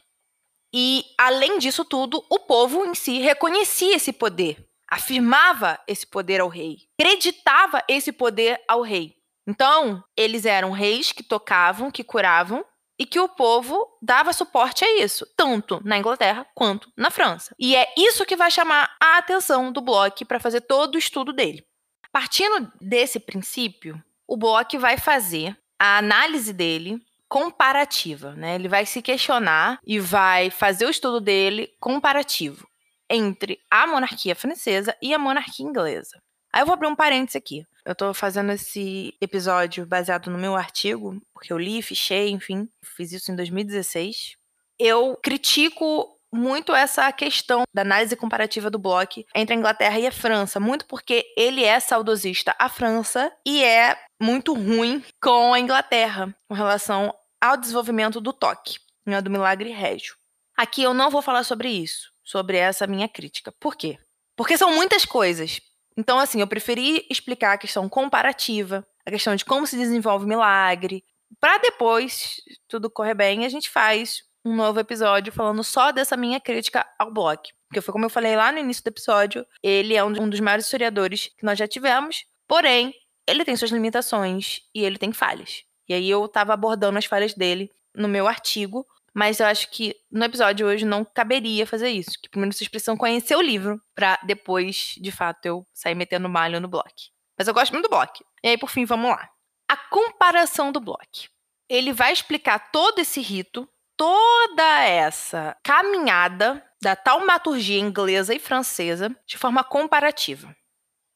E, 0.72 1.04
além 1.18 1.58
disso 1.58 1.84
tudo, 1.84 2.24
o 2.30 2.38
povo 2.38 2.84
em 2.84 2.94
si 2.94 3.18
reconhecia 3.18 3.96
esse 3.96 4.12
poder 4.12 4.66
afirmava 4.88 5.78
esse 5.86 6.06
poder 6.06 6.40
ao 6.40 6.48
rei, 6.48 6.78
acreditava 6.98 7.82
esse 7.88 8.12
poder 8.12 8.60
ao 8.68 8.82
rei. 8.82 9.16
Então, 9.46 10.02
eles 10.16 10.44
eram 10.44 10.72
reis 10.72 11.12
que 11.12 11.22
tocavam, 11.22 11.90
que 11.90 12.02
curavam 12.02 12.64
e 12.98 13.04
que 13.04 13.20
o 13.20 13.28
povo 13.28 13.86
dava 14.02 14.32
suporte 14.32 14.84
a 14.84 15.02
isso, 15.02 15.26
tanto 15.36 15.80
na 15.84 15.98
Inglaterra 15.98 16.46
quanto 16.54 16.90
na 16.96 17.10
França. 17.10 17.54
E 17.58 17.76
é 17.76 17.86
isso 17.96 18.24
que 18.24 18.36
vai 18.36 18.50
chamar 18.50 18.96
a 19.00 19.18
atenção 19.18 19.70
do 19.70 19.80
Bloch 19.80 20.24
para 20.24 20.40
fazer 20.40 20.62
todo 20.62 20.94
o 20.94 20.98
estudo 20.98 21.32
dele. 21.32 21.64
Partindo 22.10 22.72
desse 22.80 23.20
princípio, 23.20 24.02
o 24.26 24.36
Bloch 24.36 24.76
vai 24.78 24.96
fazer 24.96 25.56
a 25.78 25.98
análise 25.98 26.52
dele 26.52 27.00
comparativa, 27.28 28.34
né? 28.34 28.54
Ele 28.54 28.68
vai 28.68 28.86
se 28.86 29.02
questionar 29.02 29.78
e 29.84 30.00
vai 30.00 30.50
fazer 30.50 30.86
o 30.86 30.90
estudo 30.90 31.20
dele 31.20 31.70
comparativo 31.78 32.66
entre 33.10 33.60
a 33.70 33.86
monarquia 33.86 34.34
francesa 34.34 34.96
e 35.00 35.14
a 35.14 35.18
monarquia 35.18 35.66
inglesa. 35.66 36.20
Aí 36.52 36.62
eu 36.62 36.66
vou 36.66 36.72
abrir 36.72 36.88
um 36.88 36.96
parênteses 36.96 37.36
aqui. 37.36 37.66
Eu 37.84 37.94
tô 37.94 38.14
fazendo 38.14 38.50
esse 38.50 39.14
episódio 39.20 39.86
baseado 39.86 40.30
no 40.30 40.38
meu 40.38 40.56
artigo, 40.56 41.20
porque 41.34 41.52
eu 41.52 41.58
li, 41.58 41.82
fichei, 41.82 42.30
enfim, 42.30 42.68
fiz 42.82 43.12
isso 43.12 43.30
em 43.30 43.36
2016. 43.36 44.36
Eu 44.78 45.18
critico 45.22 46.16
muito 46.32 46.74
essa 46.74 47.10
questão 47.12 47.64
da 47.74 47.82
análise 47.82 48.16
comparativa 48.16 48.70
do 48.70 48.78
Bloch 48.78 49.26
entre 49.34 49.54
a 49.54 49.58
Inglaterra 49.58 49.98
e 49.98 50.06
a 50.06 50.12
França, 50.12 50.58
muito 50.58 50.86
porque 50.86 51.24
ele 51.36 51.62
é 51.62 51.78
saudosista 51.78 52.54
à 52.58 52.68
França 52.68 53.30
e 53.46 53.62
é 53.62 53.96
muito 54.20 54.54
ruim 54.54 55.04
com 55.20 55.52
a 55.52 55.60
Inglaterra 55.60 56.34
com 56.48 56.54
relação 56.54 57.14
ao 57.40 57.56
desenvolvimento 57.56 58.20
do 58.20 58.32
toque, 58.32 58.78
né, 59.04 59.20
do 59.20 59.30
milagre 59.30 59.70
régio. 59.70 60.16
Aqui 60.56 60.82
eu 60.82 60.94
não 60.94 61.10
vou 61.10 61.20
falar 61.20 61.44
sobre 61.44 61.68
isso 61.68 62.15
sobre 62.26 62.58
essa 62.58 62.86
minha 62.86 63.08
crítica. 63.08 63.50
Por 63.52 63.74
quê? 63.74 63.98
Porque 64.36 64.58
são 64.58 64.74
muitas 64.74 65.06
coisas. 65.06 65.60
Então, 65.96 66.18
assim, 66.18 66.40
eu 66.40 66.46
preferi 66.46 67.06
explicar 67.08 67.52
a 67.52 67.58
questão 67.58 67.88
comparativa, 67.88 68.86
a 69.06 69.10
questão 69.10 69.34
de 69.34 69.46
como 69.46 69.66
se 69.66 69.78
desenvolve 69.78 70.26
milagre, 70.26 71.02
para 71.40 71.58
depois, 71.58 72.40
tudo 72.68 72.90
correr 72.90 73.14
bem, 73.14 73.44
a 73.44 73.48
gente 73.48 73.68
faz 73.68 74.22
um 74.44 74.54
novo 74.54 74.78
episódio 74.78 75.32
falando 75.32 75.62
só 75.64 75.90
dessa 75.90 76.16
minha 76.16 76.40
crítica 76.40 76.86
ao 76.98 77.12
blog. 77.12 77.40
Porque 77.68 77.80
foi 77.80 77.92
como 77.92 78.04
eu 78.04 78.10
falei 78.10 78.36
lá 78.36 78.52
no 78.52 78.58
início 78.58 78.84
do 78.84 78.88
episódio, 78.88 79.44
ele 79.62 79.94
é 79.94 80.04
um 80.04 80.28
dos 80.28 80.40
maiores 80.40 80.66
historiadores 80.66 81.30
que 81.36 81.44
nós 81.44 81.58
já 81.58 81.66
tivemos, 81.66 82.24
porém, 82.46 82.94
ele 83.26 83.44
tem 83.44 83.56
suas 83.56 83.72
limitações 83.72 84.60
e 84.74 84.84
ele 84.84 84.98
tem 84.98 85.12
falhas. 85.12 85.64
E 85.88 85.94
aí 85.94 86.08
eu 86.08 86.24
estava 86.24 86.54
abordando 86.54 86.98
as 86.98 87.06
falhas 87.06 87.34
dele 87.34 87.70
no 87.94 88.08
meu 88.08 88.28
artigo, 88.28 88.86
mas 89.16 89.40
eu 89.40 89.46
acho 89.46 89.70
que 89.70 89.96
no 90.12 90.26
episódio 90.26 90.66
hoje 90.66 90.84
não 90.84 91.02
caberia 91.02 91.66
fazer 91.66 91.88
isso. 91.88 92.10
Que 92.22 92.28
primeiro 92.28 92.54
vocês 92.54 92.68
precisam 92.68 92.98
conhecer 92.98 93.34
o 93.34 93.40
livro 93.40 93.80
para 93.94 94.20
depois, 94.22 94.94
de 94.98 95.10
fato, 95.10 95.46
eu 95.46 95.66
sair 95.72 95.94
metendo 95.94 96.28
malho 96.28 96.60
no 96.60 96.68
bloco. 96.68 96.90
Mas 97.38 97.48
eu 97.48 97.54
gosto 97.54 97.72
muito 97.72 97.86
do 97.86 97.90
bloco. 97.90 98.22
E 98.44 98.48
aí, 98.48 98.58
por 98.58 98.68
fim, 98.68 98.84
vamos 98.84 99.08
lá. 99.08 99.26
A 99.66 99.74
comparação 99.74 100.70
do 100.70 100.80
bloco. 100.80 101.30
Ele 101.66 101.94
vai 101.94 102.12
explicar 102.12 102.70
todo 102.70 102.98
esse 102.98 103.22
rito, 103.22 103.66
toda 103.96 104.82
essa 104.82 105.56
caminhada 105.64 106.62
da 106.82 106.94
taumaturgia 106.94 107.80
inglesa 107.80 108.34
e 108.34 108.38
francesa 108.38 109.16
de 109.26 109.38
forma 109.38 109.64
comparativa. 109.64 110.54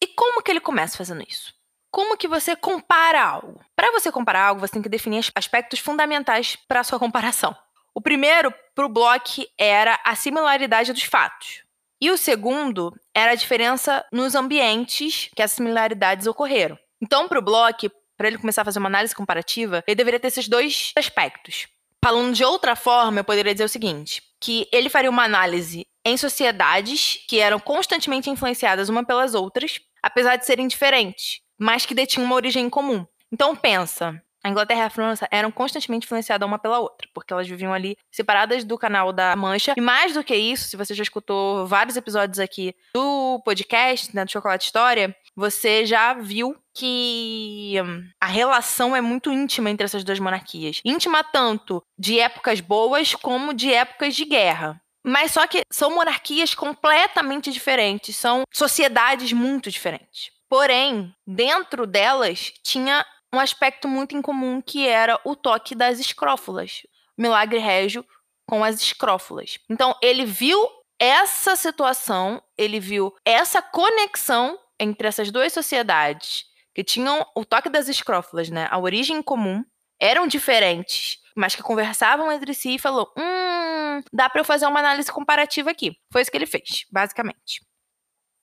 E 0.02 0.06
como 0.06 0.42
que 0.42 0.50
ele 0.50 0.60
começa 0.60 0.96
fazendo 0.96 1.22
isso? 1.28 1.52
Como 1.92 2.16
que 2.16 2.26
você 2.26 2.56
compara 2.56 3.22
algo? 3.22 3.60
Para 3.76 3.92
você 3.92 4.10
comparar 4.10 4.46
algo, 4.46 4.60
você 4.62 4.72
tem 4.72 4.82
que 4.82 4.88
definir 4.88 5.22
aspectos 5.34 5.80
fundamentais 5.80 6.56
para 6.66 6.80
a 6.80 6.84
sua 6.84 6.98
comparação. 6.98 7.54
O 7.94 8.00
primeiro, 8.00 8.52
para 8.74 8.86
o 8.86 8.88
Bloch, 8.88 9.48
era 9.58 9.98
a 10.04 10.14
similaridade 10.14 10.92
dos 10.92 11.02
fatos. 11.02 11.62
E 12.00 12.10
o 12.10 12.16
segundo 12.16 12.94
era 13.14 13.32
a 13.32 13.34
diferença 13.34 14.04
nos 14.12 14.34
ambientes 14.34 15.28
que 15.34 15.42
as 15.42 15.52
similaridades 15.52 16.26
ocorreram. 16.26 16.78
Então, 17.02 17.28
para 17.28 17.38
o 17.38 17.42
Bloch, 17.42 17.90
para 18.16 18.28
ele 18.28 18.38
começar 18.38 18.62
a 18.62 18.64
fazer 18.64 18.78
uma 18.78 18.88
análise 18.88 19.14
comparativa, 19.14 19.82
ele 19.86 19.96
deveria 19.96 20.20
ter 20.20 20.28
esses 20.28 20.48
dois 20.48 20.92
aspectos. 20.96 21.66
Falando 22.02 22.34
de 22.34 22.44
outra 22.44 22.74
forma, 22.74 23.20
eu 23.20 23.24
poderia 23.24 23.52
dizer 23.52 23.64
o 23.64 23.68
seguinte: 23.68 24.22
que 24.40 24.66
ele 24.72 24.88
faria 24.88 25.10
uma 25.10 25.24
análise 25.24 25.86
em 26.04 26.16
sociedades 26.16 27.22
que 27.28 27.38
eram 27.38 27.60
constantemente 27.60 28.30
influenciadas 28.30 28.88
uma 28.88 29.04
pelas 29.04 29.34
outras, 29.34 29.80
apesar 30.02 30.36
de 30.36 30.46
serem 30.46 30.66
diferentes, 30.66 31.40
mas 31.58 31.84
que 31.84 31.94
detinham 31.94 32.24
uma 32.24 32.34
origem 32.34 32.66
em 32.66 32.70
comum. 32.70 33.06
Então 33.30 33.54
pensa, 33.54 34.20
a 34.42 34.48
Inglaterra 34.48 34.80
e 34.80 34.84
a 34.84 34.90
França 34.90 35.28
eram 35.30 35.50
constantemente 35.50 36.06
influenciadas 36.06 36.46
uma 36.46 36.58
pela 36.58 36.78
outra, 36.78 37.08
porque 37.14 37.32
elas 37.32 37.48
viviam 37.48 37.72
ali 37.72 37.96
separadas 38.10 38.64
do 38.64 38.78
canal 38.78 39.12
da 39.12 39.36
Mancha. 39.36 39.74
E 39.76 39.80
mais 39.80 40.14
do 40.14 40.24
que 40.24 40.34
isso, 40.34 40.68
se 40.68 40.76
você 40.76 40.94
já 40.94 41.02
escutou 41.02 41.66
vários 41.66 41.96
episódios 41.96 42.38
aqui 42.38 42.74
do 42.94 43.40
podcast, 43.44 44.14
né, 44.14 44.24
do 44.24 44.30
Chocolate 44.30 44.64
História, 44.64 45.14
você 45.36 45.84
já 45.84 46.14
viu 46.14 46.56
que 46.74 47.74
hum, 47.84 48.04
a 48.20 48.26
relação 48.26 48.96
é 48.96 49.00
muito 49.00 49.32
íntima 49.32 49.70
entre 49.70 49.84
essas 49.84 50.04
duas 50.04 50.18
monarquias. 50.18 50.80
Íntima 50.84 51.22
tanto 51.22 51.82
de 51.98 52.18
épocas 52.18 52.60
boas 52.60 53.14
como 53.14 53.52
de 53.52 53.72
épocas 53.72 54.14
de 54.14 54.24
guerra. 54.24 54.80
Mas 55.04 55.32
só 55.32 55.46
que 55.46 55.62
são 55.70 55.94
monarquias 55.94 56.54
completamente 56.54 57.50
diferentes, 57.50 58.16
são 58.16 58.42
sociedades 58.52 59.32
muito 59.32 59.70
diferentes. 59.70 60.30
Porém, 60.48 61.14
dentro 61.26 61.86
delas 61.86 62.52
tinha 62.62 63.06
um 63.32 63.38
aspecto 63.40 63.88
muito 63.88 64.16
incomum 64.16 64.60
que 64.60 64.86
era 64.86 65.20
o 65.24 65.36
toque 65.36 65.74
das 65.74 65.98
escrófulas. 65.98 66.86
Milagre 67.16 67.58
régio 67.58 68.04
com 68.46 68.64
as 68.64 68.80
escrófulas. 68.80 69.58
Então, 69.68 69.94
ele 70.02 70.24
viu 70.24 70.58
essa 70.98 71.54
situação, 71.56 72.42
ele 72.58 72.80
viu 72.80 73.14
essa 73.24 73.62
conexão 73.62 74.58
entre 74.78 75.06
essas 75.06 75.30
duas 75.30 75.52
sociedades 75.52 76.44
que 76.74 76.82
tinham 76.84 77.24
o 77.36 77.44
toque 77.44 77.68
das 77.68 77.88
escrófulas, 77.88 78.48
né? 78.50 78.66
A 78.70 78.78
origem 78.78 79.22
comum, 79.22 79.64
eram 80.00 80.26
diferentes, 80.26 81.18
mas 81.36 81.54
que 81.54 81.62
conversavam 81.62 82.32
entre 82.32 82.54
si 82.54 82.74
e 82.74 82.78
falou: 82.78 83.12
"Hum, 83.16 84.02
dá 84.12 84.28
para 84.30 84.40
eu 84.40 84.44
fazer 84.44 84.66
uma 84.66 84.80
análise 84.80 85.12
comparativa 85.12 85.70
aqui". 85.70 85.92
Foi 86.12 86.22
isso 86.22 86.30
que 86.30 86.36
ele 86.36 86.46
fez, 86.46 86.84
basicamente. 86.90 87.60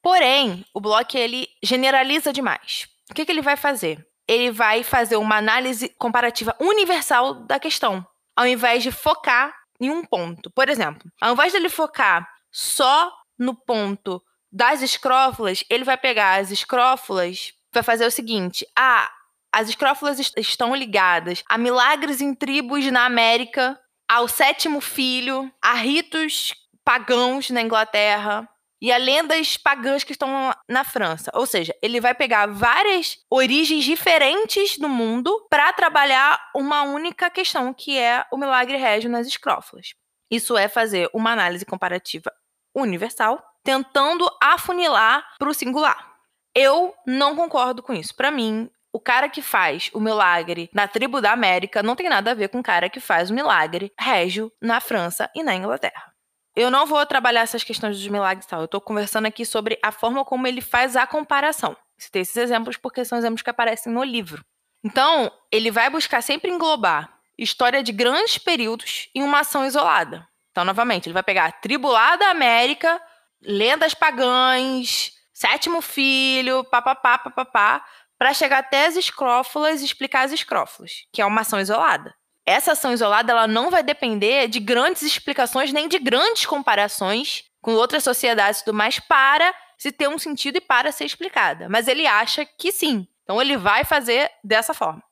Porém, 0.01 0.63
o 0.74 0.79
Bloch 0.79 1.17
ele 1.17 1.48
generaliza 1.63 2.32
demais. 2.32 2.88
O 3.10 3.13
que, 3.13 3.25
que 3.25 3.32
ele 3.32 3.41
vai 3.41 3.58
fazer? 3.58 4.06
Ele 4.27 4.51
vai 4.51 4.84
fazer 4.84 5.15
uma 5.15 5.38
análise 5.38 5.89
comparativa 5.98 6.55
universal 6.60 7.34
da 7.34 7.60
questão, 7.60 8.05
ao 8.36 8.46
invés 8.46 8.84
de 8.84 8.91
focar 8.91 9.53
em 9.79 9.89
um 9.89 10.03
ponto. 10.03 10.51
Por 10.51 10.69
exemplo, 10.69 11.10
ao 11.22 11.34
invés 11.34 11.51
de 11.51 11.57
ele 11.57 11.69
focar 11.69 12.27
só 12.51 13.12
no 13.38 13.55
ponto 13.55 14.22
das 14.51 14.81
escrófulas, 14.81 15.63
ele 15.69 15.84
vai 15.84 15.98
pegar 15.98 16.39
as 16.39 16.51
escrófulas, 16.51 17.53
vai 17.74 17.84
fazer 17.84 18.05
o 18.05 18.12
seguinte: 18.12 18.65
ah, 18.75 19.10
As 19.51 19.69
escrófulas 19.69 20.19
est 20.19 20.34
estão 20.38 20.75
ligadas 20.75 21.43
a 21.48 21.57
milagres 21.57 22.22
em 22.22 22.34
tribos 22.34 22.86
na 22.91 23.05
América, 23.05 23.79
ao 24.07 24.27
sétimo 24.27 24.81
filho, 24.81 25.51
a 25.62 25.74
ritos 25.74 26.53
pagãos 26.84 27.50
na 27.50 27.62
Inglaterra, 27.62 28.48
e 28.81 28.91
a 28.91 28.98
lendas 28.98 29.57
pagãs 29.57 30.03
que 30.03 30.12
estão 30.12 30.53
na 30.67 30.84
França. 30.84 31.31
Ou 31.34 31.46
seja, 31.46 31.75
ele 31.81 32.00
vai 32.00 32.13
pegar 32.13 32.48
várias 32.48 33.17
origens 33.29 33.84
diferentes 33.84 34.77
do 34.77 34.88
mundo 34.88 35.48
para 35.50 35.74
trabalhar 35.74 36.39
uma 36.55 36.84
única 36.84 37.29
questão, 37.29 37.74
que 37.74 37.98
é 37.98 38.25
o 38.31 38.38
milagre 38.38 38.77
régio 38.77 39.10
nas 39.10 39.27
escrófulas. 39.27 39.93
Isso 40.29 40.57
é 40.57 40.67
fazer 40.67 41.10
uma 41.13 41.31
análise 41.31 41.65
comparativa 41.65 42.31
universal, 42.75 43.43
tentando 43.63 44.29
afunilar 44.41 45.25
para 45.39 45.50
o 45.50 45.53
singular. 45.53 46.15
Eu 46.53 46.93
não 47.05 47.36
concordo 47.36 47.81
com 47.81 47.93
isso. 47.93 48.15
Para 48.15 48.31
mim, 48.31 48.69
o 48.91 49.00
cara 49.00 49.29
que 49.29 49.41
faz 49.41 49.89
o 49.93 50.00
milagre 50.00 50.69
na 50.74 50.88
tribo 50.88 51.22
da 51.22 51.31
América 51.31 51.84
não 51.84 51.96
tem 51.96 52.10
nada 52.10 52.31
a 52.31 52.34
ver 52.34 52.50
com 52.50 52.60
o 52.60 52.63
cara 52.63 52.89
que 52.89 53.00
faz 53.00 53.29
o 53.29 53.34
milagre 53.34 53.91
régio 54.00 54.51
na 54.62 54.79
França 54.79 55.29
e 55.36 55.43
na 55.43 55.55
Inglaterra. 55.55 56.17
Eu 56.58 56.72
não 56.72 56.88
vou 56.88 57.06
trabalhar 57.06 57.42
essas 57.42 57.64
questões 57.64 58.00
dos 58.00 58.08
milagres 58.08 58.48
e 58.48 58.50
tal. 58.50 58.62
Eu 58.62 58.66
estou 58.66 58.82
conversando 58.82 59.28
aqui 59.28 59.46
sobre 59.46 59.78
a 59.84 59.92
forma 59.92 60.26
como 60.26 60.48
ele 60.48 60.60
faz 60.60 60.96
a 60.96 61.06
comparação. 61.06 61.78
Citei 62.00 62.24
esses 62.24 62.36
exemplos 62.36 62.76
porque 62.76 63.06
são 63.06 63.16
exemplos 63.16 63.44
que 63.44 63.50
aparecem 63.52 63.94
no 63.94 64.04
livro. 64.04 64.44
Então, 64.84 65.32
ele 65.52 65.70
vai 65.70 65.88
buscar 65.88 66.20
sempre 66.24 66.50
englobar 66.50 67.14
história 67.38 67.84
de 67.84 67.92
grandes 67.92 68.40
períodos 68.40 69.08
em 69.14 69.22
uma 69.22 69.42
ação 69.42 69.68
isolada. 69.68 70.28
Então, 70.50 70.66
novamente, 70.66 71.06
ele 71.06 71.14
vai 71.14 71.22
pegar 71.22 71.46
a 71.46 71.52
Tribulada 71.52 72.26
América, 72.26 73.00
lendas 73.40 73.94
pagãs, 73.94 75.12
sétimo 75.32 75.80
filho, 75.80 76.64
papapá, 76.64 77.20
papapá, 77.20 77.86
para 78.18 78.34
chegar 78.34 78.58
até 78.58 78.88
as 78.88 78.96
escrófulas 78.96 79.84
e 79.84 79.86
explicar 79.86 80.26
as 80.26 80.32
escrófulas, 80.32 81.06
que 81.14 81.22
é 81.22 81.26
uma 81.28 81.42
ação 81.42 81.60
isolada 81.60 82.16
essa 82.48 82.72
ação 82.72 82.94
isolada 82.94 83.32
ela 83.32 83.46
não 83.46 83.70
vai 83.70 83.84
depender 83.84 84.48
de 84.48 84.60
grandes 84.62 85.04
explicações 85.04 85.74
nem 85.74 85.89
de 85.89 86.00
grandes 86.00 86.46
comparações 86.46 87.44
com 87.62 87.74
outras 87.74 88.04
sociedades 88.04 88.62
e 88.62 88.63
tudo 88.63 88.77
mais 88.77 89.00
para 89.00 89.54
se 89.77 89.92
ter 89.92 90.08
um 90.08 90.18
sentido 90.18 90.56
e 90.56 90.62
para 90.62 90.92
ser 90.94 91.04
explicada. 91.04 91.68
Mas 91.68 91.89
ele 91.89 92.08
acha 92.08 92.46
que 92.46 92.72
sim. 92.72 93.06
Então 93.24 93.42
ele 93.42 93.58
vai 93.58 93.84
fazer 93.84 94.32
dessa 94.42 94.74
forma. 94.74 95.04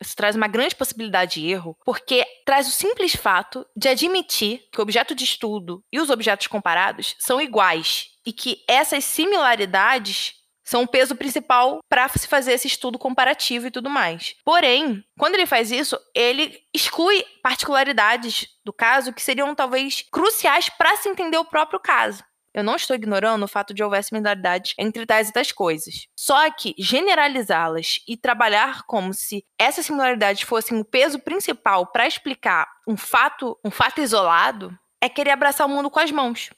Isso 0.00 0.14
traz 0.14 0.36
uma 0.36 0.46
grande 0.46 0.76
possibilidade 0.76 1.40
de 1.40 1.48
erro, 1.48 1.76
porque 1.84 2.24
traz 2.44 2.68
o 2.68 2.70
simples 2.70 3.16
fato 3.16 3.66
de 3.74 3.88
admitir 3.88 4.62
que 4.70 4.78
o 4.78 4.82
objeto 4.82 5.14
de 5.14 5.24
estudo 5.24 5.82
e 5.90 5.98
os 5.98 6.10
objetos 6.10 6.46
comparados 6.46 7.16
são 7.18 7.40
iguais 7.40 8.10
e 8.24 8.32
que 8.32 8.62
essas 8.68 9.04
similaridades 9.04 10.34
são 10.68 10.82
o 10.82 10.86
peso 10.86 11.16
principal 11.16 11.80
para 11.88 12.06
se 12.08 12.28
fazer 12.28 12.52
esse 12.52 12.66
estudo 12.66 12.98
comparativo 12.98 13.66
e 13.66 13.70
tudo 13.70 13.88
mais. 13.88 14.34
Porém, 14.44 15.02
quando 15.18 15.34
ele 15.34 15.46
faz 15.46 15.70
isso, 15.70 15.98
ele 16.14 16.60
exclui 16.74 17.24
particularidades 17.42 18.46
do 18.62 18.70
caso 18.70 19.14
que 19.14 19.22
seriam 19.22 19.54
talvez 19.54 20.04
cruciais 20.12 20.68
para 20.68 20.94
se 20.98 21.08
entender 21.08 21.38
o 21.38 21.44
próprio 21.44 21.80
caso. 21.80 22.22
Eu 22.52 22.62
não 22.62 22.76
estou 22.76 22.94
ignorando 22.94 23.44
o 23.44 23.48
fato 23.48 23.72
de 23.72 23.82
houver 23.82 24.04
similaridades 24.04 24.74
entre 24.78 25.06
tais 25.06 25.30
e 25.30 25.32
tais 25.32 25.52
coisas. 25.52 26.06
Só 26.14 26.50
que 26.50 26.74
generalizá-las 26.78 28.00
e 28.06 28.14
trabalhar 28.14 28.82
como 28.82 29.14
se 29.14 29.46
essas 29.58 29.86
similaridades 29.86 30.42
fossem 30.42 30.78
o 30.78 30.84
peso 30.84 31.18
principal 31.18 31.86
para 31.86 32.06
explicar 32.06 32.68
um 32.86 32.96
fato, 32.96 33.58
um 33.64 33.70
fato 33.70 34.02
isolado, 34.02 34.78
é 35.00 35.08
querer 35.08 35.30
abraçar 35.30 35.66
o 35.66 35.70
mundo 35.70 35.90
com 35.90 36.00
as 36.00 36.10
mãos. 36.10 36.50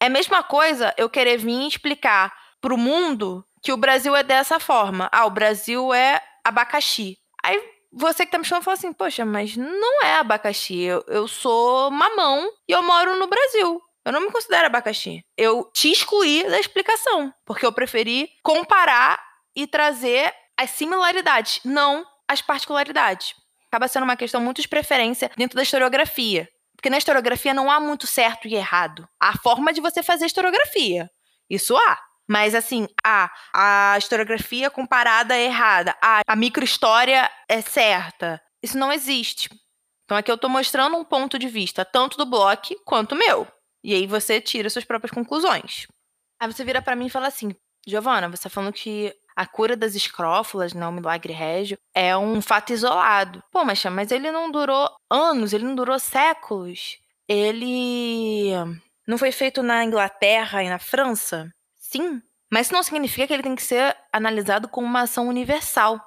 É 0.00 0.06
a 0.06 0.10
mesma 0.10 0.42
coisa 0.42 0.94
eu 0.96 1.10
querer 1.10 1.36
vir 1.36 1.66
explicar 1.66 2.32
para 2.60 2.74
o 2.74 2.78
mundo 2.78 3.44
que 3.62 3.72
o 3.72 3.76
Brasil 3.76 4.14
é 4.14 4.22
dessa 4.22 4.58
forma. 4.58 5.08
Ah, 5.12 5.26
o 5.26 5.30
Brasil 5.30 5.92
é 5.92 6.20
abacaxi. 6.44 7.16
Aí 7.42 7.62
você 7.92 8.26
que 8.26 8.32
tá 8.32 8.38
me 8.38 8.44
chamando 8.44 8.64
fala 8.64 8.76
assim, 8.76 8.92
poxa, 8.92 9.24
mas 9.24 9.56
não 9.56 10.02
é 10.04 10.16
abacaxi. 10.16 10.80
Eu, 10.80 11.04
eu 11.08 11.26
sou 11.26 11.90
mamão 11.90 12.50
e 12.68 12.72
eu 12.72 12.82
moro 12.82 13.16
no 13.16 13.26
Brasil. 13.26 13.80
Eu 14.04 14.12
não 14.12 14.20
me 14.20 14.30
considero 14.30 14.66
abacaxi. 14.66 15.22
Eu 15.36 15.70
te 15.74 15.90
excluí 15.90 16.44
da 16.48 16.58
explicação, 16.58 17.32
porque 17.44 17.66
eu 17.66 17.72
preferi 17.72 18.30
comparar 18.42 19.22
e 19.54 19.66
trazer 19.66 20.32
as 20.56 20.70
similaridades, 20.70 21.60
não 21.64 22.06
as 22.26 22.40
particularidades. 22.40 23.34
Acaba 23.68 23.88
sendo 23.88 24.04
uma 24.04 24.16
questão 24.16 24.40
muito 24.40 24.62
de 24.62 24.68
preferência 24.68 25.30
dentro 25.36 25.56
da 25.56 25.62
historiografia. 25.62 26.48
Porque 26.74 26.88
na 26.88 26.98
historiografia 26.98 27.52
não 27.52 27.70
há 27.70 27.80
muito 27.80 28.06
certo 28.06 28.46
e 28.46 28.54
errado. 28.54 29.06
Há 29.20 29.36
forma 29.38 29.72
de 29.72 29.80
você 29.80 30.02
fazer 30.02 30.26
historiografia. 30.26 31.10
Isso 31.50 31.76
há. 31.76 31.98
Mas 32.28 32.54
assim, 32.54 32.86
a, 33.04 33.30
a 33.54 33.96
historiografia 33.96 34.70
comparada 34.70 35.34
é 35.34 35.44
errada, 35.44 35.96
a, 36.02 36.20
a 36.26 36.36
microhistória 36.36 37.30
é 37.48 37.60
certa. 37.62 38.40
Isso 38.62 38.76
não 38.76 38.92
existe. 38.92 39.48
Então 40.04 40.16
aqui 40.16 40.30
eu 40.30 40.34
estou 40.34 40.50
mostrando 40.50 40.96
um 40.96 41.04
ponto 41.04 41.38
de 41.38 41.48
vista, 41.48 41.84
tanto 41.84 42.16
do 42.16 42.26
bloco 42.26 42.74
quanto 42.84 43.16
meu. 43.16 43.46
E 43.82 43.94
aí 43.94 44.06
você 44.06 44.40
tira 44.40 44.68
suas 44.68 44.84
próprias 44.84 45.12
conclusões. 45.12 45.86
Aí 46.40 46.50
você 46.50 46.64
vira 46.64 46.82
para 46.82 46.96
mim 46.96 47.06
e 47.06 47.10
fala 47.10 47.28
assim: 47.28 47.54
Giovana, 47.86 48.28
você 48.28 48.44
tá 48.44 48.50
falando 48.50 48.72
que 48.72 49.14
a 49.36 49.46
cura 49.46 49.76
das 49.76 49.94
escrófulas, 49.94 50.74
né, 50.74 50.86
o 50.86 50.92
milagre 50.92 51.32
régio, 51.32 51.78
é 51.94 52.16
um 52.16 52.42
fato 52.42 52.72
isolado. 52.72 53.42
Pô, 53.52 53.64
mas, 53.64 53.82
mas 53.84 54.10
ele 54.10 54.30
não 54.32 54.50
durou 54.50 54.90
anos, 55.10 55.52
ele 55.52 55.64
não 55.64 55.74
durou 55.74 55.98
séculos. 55.98 56.98
Ele 57.28 58.50
não 59.06 59.16
foi 59.16 59.30
feito 59.30 59.62
na 59.62 59.84
Inglaterra 59.84 60.62
e 60.62 60.68
na 60.68 60.78
França? 60.78 61.50
Sim, 61.90 62.20
mas 62.52 62.66
isso 62.66 62.74
não 62.74 62.82
significa 62.82 63.26
que 63.26 63.32
ele 63.32 63.42
tem 63.42 63.56
que 63.56 63.62
ser 63.62 63.96
analisado 64.12 64.68
como 64.68 64.86
uma 64.86 65.02
ação 65.02 65.26
universal. 65.26 65.98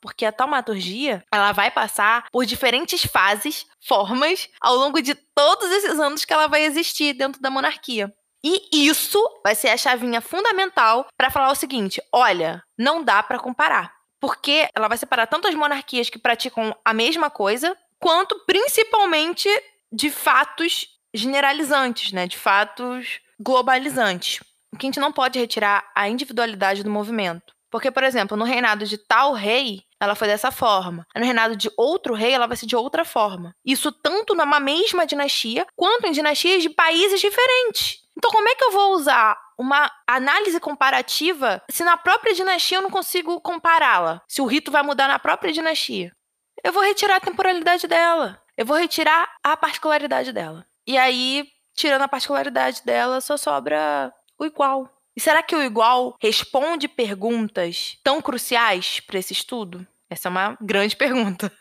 Porque 0.00 0.24
a 0.24 0.32
taumaturgia, 0.32 1.24
ela 1.32 1.52
vai 1.52 1.70
passar 1.70 2.26
por 2.32 2.44
diferentes 2.44 3.04
fases, 3.04 3.66
formas, 3.80 4.48
ao 4.60 4.74
longo 4.76 5.00
de 5.00 5.14
todos 5.14 5.70
esses 5.70 5.98
anos 5.98 6.24
que 6.24 6.32
ela 6.32 6.46
vai 6.48 6.64
existir 6.64 7.14
dentro 7.14 7.40
da 7.40 7.50
monarquia. 7.50 8.12
E 8.42 8.86
isso 8.86 9.20
vai 9.44 9.54
ser 9.54 9.68
a 9.68 9.76
chavinha 9.76 10.20
fundamental 10.20 11.06
para 11.16 11.30
falar 11.30 11.50
o 11.50 11.56
seguinte: 11.56 12.00
olha, 12.12 12.62
não 12.76 13.02
dá 13.02 13.22
para 13.22 13.40
comparar. 13.40 13.92
Porque 14.20 14.68
ela 14.74 14.88
vai 14.88 14.98
separar 14.98 15.26
tanto 15.26 15.46
as 15.46 15.54
monarquias 15.54 16.10
que 16.10 16.18
praticam 16.18 16.76
a 16.84 16.92
mesma 16.92 17.30
coisa, 17.30 17.76
quanto 18.00 18.36
principalmente 18.44 19.48
de 19.92 20.10
fatos 20.10 20.88
generalizantes, 21.14 22.12
né? 22.12 22.26
De 22.26 22.36
fatos 22.36 23.20
globalizantes 23.40 24.40
que 24.76 24.86
a 24.86 24.88
gente 24.88 25.00
não 25.00 25.12
pode 25.12 25.38
retirar 25.38 25.90
a 25.94 26.08
individualidade 26.08 26.82
do 26.82 26.90
movimento. 26.90 27.54
Porque, 27.70 27.90
por 27.90 28.02
exemplo, 28.02 28.36
no 28.36 28.44
reinado 28.44 28.86
de 28.86 28.96
tal 28.96 29.32
rei, 29.32 29.82
ela 30.00 30.14
foi 30.14 30.26
dessa 30.26 30.50
forma. 30.50 31.06
No 31.14 31.24
reinado 31.24 31.54
de 31.54 31.70
outro 31.76 32.14
rei, 32.14 32.32
ela 32.32 32.46
vai 32.46 32.56
ser 32.56 32.66
de 32.66 32.76
outra 32.76 33.04
forma. 33.04 33.54
Isso 33.64 33.92
tanto 33.92 34.34
numa 34.34 34.58
mesma 34.58 35.06
dinastia, 35.06 35.66
quanto 35.76 36.06
em 36.06 36.12
dinastias 36.12 36.62
de 36.62 36.70
países 36.70 37.20
diferentes. 37.20 37.98
Então, 38.16 38.30
como 38.30 38.48
é 38.48 38.54
que 38.54 38.64
eu 38.64 38.72
vou 38.72 38.94
usar 38.94 39.38
uma 39.58 39.90
análise 40.06 40.58
comparativa 40.60 41.62
se 41.70 41.84
na 41.84 41.96
própria 41.96 42.34
dinastia 42.34 42.78
eu 42.78 42.82
não 42.82 42.90
consigo 42.90 43.40
compará-la? 43.40 44.22
Se 44.26 44.40
o 44.40 44.46
rito 44.46 44.70
vai 44.70 44.82
mudar 44.82 45.06
na 45.06 45.18
própria 45.18 45.52
dinastia? 45.52 46.12
Eu 46.64 46.72
vou 46.72 46.82
retirar 46.82 47.16
a 47.16 47.20
temporalidade 47.20 47.86
dela. 47.86 48.40
Eu 48.56 48.66
vou 48.66 48.76
retirar 48.76 49.30
a 49.42 49.56
particularidade 49.56 50.32
dela. 50.32 50.66
E 50.86 50.98
aí, 50.98 51.46
tirando 51.76 52.02
a 52.02 52.08
particularidade 52.08 52.82
dela, 52.84 53.20
só 53.20 53.36
sobra 53.36 54.12
o 54.38 54.44
igual. 54.44 54.90
E 55.16 55.20
será 55.20 55.42
que 55.42 55.56
o 55.56 55.62
igual 55.62 56.16
responde 56.20 56.86
perguntas 56.86 57.98
tão 58.04 58.22
cruciais 58.22 59.00
para 59.00 59.18
esse 59.18 59.32
estudo? 59.32 59.86
Essa 60.08 60.28
é 60.28 60.30
uma 60.30 60.56
grande 60.60 60.94
pergunta. 60.96 61.52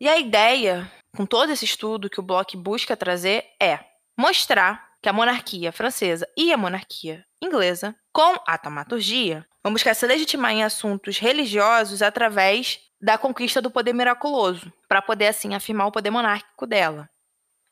e 0.00 0.08
a 0.08 0.18
ideia, 0.18 0.90
com 1.16 1.24
todo 1.24 1.50
esse 1.50 1.64
estudo 1.64 2.10
que 2.10 2.20
o 2.20 2.22
Bloch 2.22 2.56
busca 2.56 2.96
trazer, 2.96 3.44
é 3.60 3.80
mostrar 4.16 4.88
que 5.00 5.08
a 5.08 5.12
monarquia 5.12 5.72
francesa 5.72 6.28
e 6.36 6.52
a 6.52 6.56
monarquia 6.56 7.24
inglesa, 7.42 7.94
com 8.12 8.34
a 8.46 8.58
taumaturgia, 8.58 9.46
vão 9.62 9.72
buscar 9.72 9.94
se 9.94 10.06
legitimar 10.06 10.52
em 10.52 10.64
assuntos 10.64 11.18
religiosos 11.18 12.02
através 12.02 12.80
da 13.00 13.16
conquista 13.16 13.62
do 13.62 13.70
poder 13.70 13.92
miraculoso, 13.92 14.72
para 14.88 15.00
poder 15.00 15.28
assim 15.28 15.54
afirmar 15.54 15.86
o 15.86 15.92
poder 15.92 16.10
monárquico 16.10 16.66
dela. 16.66 17.08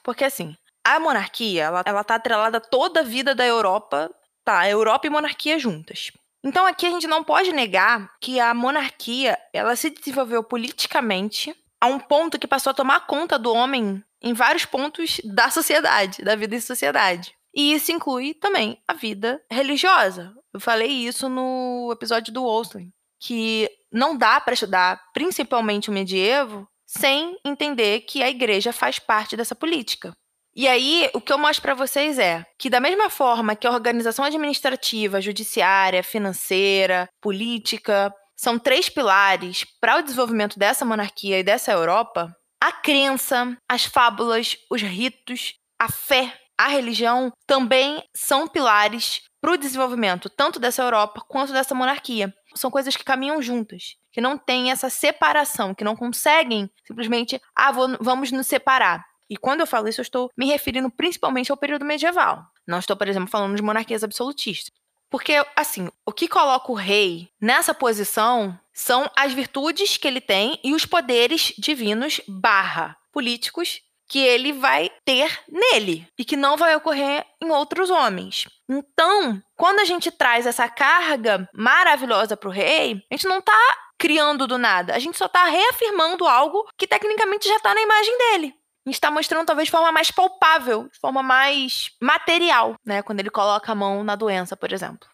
Porque 0.04 0.24
assim, 0.24 0.56
a 0.84 1.00
monarquia, 1.00 1.64
ela, 1.64 1.82
ela 1.84 2.04
tá 2.04 2.14
atrelada 2.14 2.60
toda 2.60 3.00
a 3.00 3.02
vida 3.02 3.34
da 3.34 3.44
Europa 3.44 4.08
Tá, 4.46 4.68
Europa 4.70 5.08
e 5.08 5.10
monarquia 5.10 5.58
juntas. 5.58 6.12
Então 6.44 6.64
aqui 6.64 6.86
a 6.86 6.90
gente 6.90 7.08
não 7.08 7.24
pode 7.24 7.52
negar 7.52 8.12
que 8.20 8.38
a 8.38 8.54
monarquia, 8.54 9.36
ela 9.52 9.74
se 9.74 9.90
desenvolveu 9.90 10.44
politicamente 10.44 11.52
a 11.80 11.88
um 11.88 11.98
ponto 11.98 12.38
que 12.38 12.46
passou 12.46 12.70
a 12.70 12.74
tomar 12.74 13.08
conta 13.08 13.36
do 13.36 13.52
homem 13.52 14.04
em 14.22 14.32
vários 14.32 14.64
pontos 14.64 15.20
da 15.24 15.50
sociedade, 15.50 16.22
da 16.22 16.36
vida 16.36 16.54
em 16.54 16.60
sociedade. 16.60 17.34
E 17.52 17.74
isso 17.74 17.90
inclui 17.90 18.34
também 18.34 18.78
a 18.86 18.94
vida 18.94 19.42
religiosa. 19.50 20.32
Eu 20.54 20.60
falei 20.60 20.90
isso 20.90 21.28
no 21.28 21.90
episódio 21.92 22.32
do 22.32 22.44
Olsen, 22.44 22.92
que 23.20 23.68
não 23.90 24.16
dá 24.16 24.40
para 24.40 24.54
estudar 24.54 25.02
principalmente 25.12 25.90
o 25.90 25.92
medievo 25.92 26.68
sem 26.86 27.36
entender 27.44 28.02
que 28.02 28.22
a 28.22 28.30
igreja 28.30 28.72
faz 28.72 29.00
parte 29.00 29.36
dessa 29.36 29.56
política. 29.56 30.16
E 30.58 30.66
aí, 30.66 31.10
o 31.12 31.20
que 31.20 31.30
eu 31.30 31.36
mostro 31.36 31.60
para 31.60 31.74
vocês 31.74 32.18
é 32.18 32.42
que, 32.58 32.70
da 32.70 32.80
mesma 32.80 33.10
forma 33.10 33.54
que 33.54 33.66
a 33.66 33.70
organização 33.70 34.24
administrativa, 34.24 35.20
judiciária, 35.20 36.02
financeira, 36.02 37.10
política, 37.20 38.10
são 38.34 38.58
três 38.58 38.88
pilares 38.88 39.66
para 39.78 39.98
o 39.98 40.02
desenvolvimento 40.02 40.58
dessa 40.58 40.82
monarquia 40.82 41.38
e 41.38 41.42
dessa 41.42 41.72
Europa, 41.72 42.34
a 42.58 42.72
crença, 42.72 43.54
as 43.68 43.84
fábulas, 43.84 44.56
os 44.70 44.80
ritos, 44.80 45.52
a 45.78 45.92
fé, 45.92 46.32
a 46.56 46.68
religião 46.68 47.30
também 47.46 48.02
são 48.16 48.48
pilares 48.48 49.20
para 49.42 49.52
o 49.52 49.58
desenvolvimento 49.58 50.30
tanto 50.30 50.58
dessa 50.58 50.82
Europa 50.82 51.22
quanto 51.28 51.52
dessa 51.52 51.74
monarquia. 51.74 52.34
São 52.54 52.70
coisas 52.70 52.96
que 52.96 53.04
caminham 53.04 53.42
juntas, 53.42 53.96
que 54.10 54.22
não 54.22 54.38
tem 54.38 54.70
essa 54.70 54.88
separação, 54.88 55.74
que 55.74 55.84
não 55.84 55.94
conseguem 55.94 56.70
simplesmente, 56.86 57.38
ah, 57.54 57.70
vamos 58.00 58.32
nos 58.32 58.46
separar. 58.46 59.04
E 59.28 59.36
quando 59.36 59.60
eu 59.60 59.66
falo 59.66 59.88
isso, 59.88 60.00
eu 60.00 60.04
estou 60.04 60.30
me 60.36 60.46
referindo 60.46 60.90
principalmente 60.90 61.50
ao 61.50 61.56
período 61.56 61.84
medieval. 61.84 62.44
Não 62.66 62.78
estou, 62.78 62.96
por 62.96 63.08
exemplo, 63.08 63.28
falando 63.28 63.56
de 63.56 63.62
monarquias 63.62 64.04
absolutistas. 64.04 64.72
Porque, 65.08 65.34
assim, 65.54 65.88
o 66.04 66.12
que 66.12 66.28
coloca 66.28 66.70
o 66.70 66.74
rei 66.74 67.28
nessa 67.40 67.72
posição 67.72 68.58
são 68.72 69.10
as 69.16 69.32
virtudes 69.32 69.96
que 69.96 70.06
ele 70.06 70.20
tem 70.20 70.58
e 70.62 70.74
os 70.74 70.84
poderes 70.84 71.54
divinos 71.56 72.20
barra 72.26 72.96
políticos 73.12 73.80
que 74.08 74.18
ele 74.18 74.52
vai 74.52 74.90
ter 75.04 75.40
nele 75.48 76.06
e 76.18 76.24
que 76.24 76.36
não 76.36 76.56
vai 76.56 76.76
ocorrer 76.76 77.24
em 77.42 77.50
outros 77.50 77.90
homens. 77.90 78.46
Então, 78.68 79.42
quando 79.56 79.80
a 79.80 79.84
gente 79.84 80.10
traz 80.10 80.46
essa 80.46 80.68
carga 80.68 81.48
maravilhosa 81.52 82.36
para 82.36 82.48
o 82.48 82.52
rei, 82.52 83.02
a 83.10 83.14
gente 83.14 83.26
não 83.26 83.38
está 83.38 83.58
criando 83.98 84.46
do 84.46 84.58
nada, 84.58 84.94
a 84.94 84.98
gente 84.98 85.16
só 85.16 85.26
está 85.26 85.44
reafirmando 85.44 86.26
algo 86.26 86.68
que 86.76 86.86
tecnicamente 86.86 87.48
já 87.48 87.56
está 87.56 87.74
na 87.74 87.80
imagem 87.80 88.18
dele. 88.18 88.54
A 88.86 88.88
gente 88.88 88.94
está 88.94 89.10
mostrando 89.10 89.44
talvez 89.44 89.66
de 89.66 89.72
forma 89.72 89.90
mais 89.90 90.12
palpável, 90.12 90.88
de 90.88 90.98
forma 91.00 91.20
mais 91.20 91.90
material, 92.00 92.76
né? 92.84 93.02
Quando 93.02 93.18
ele 93.18 93.30
coloca 93.30 93.72
a 93.72 93.74
mão 93.74 94.04
na 94.04 94.14
doença, 94.14 94.56
por 94.56 94.72
exemplo. 94.72 95.08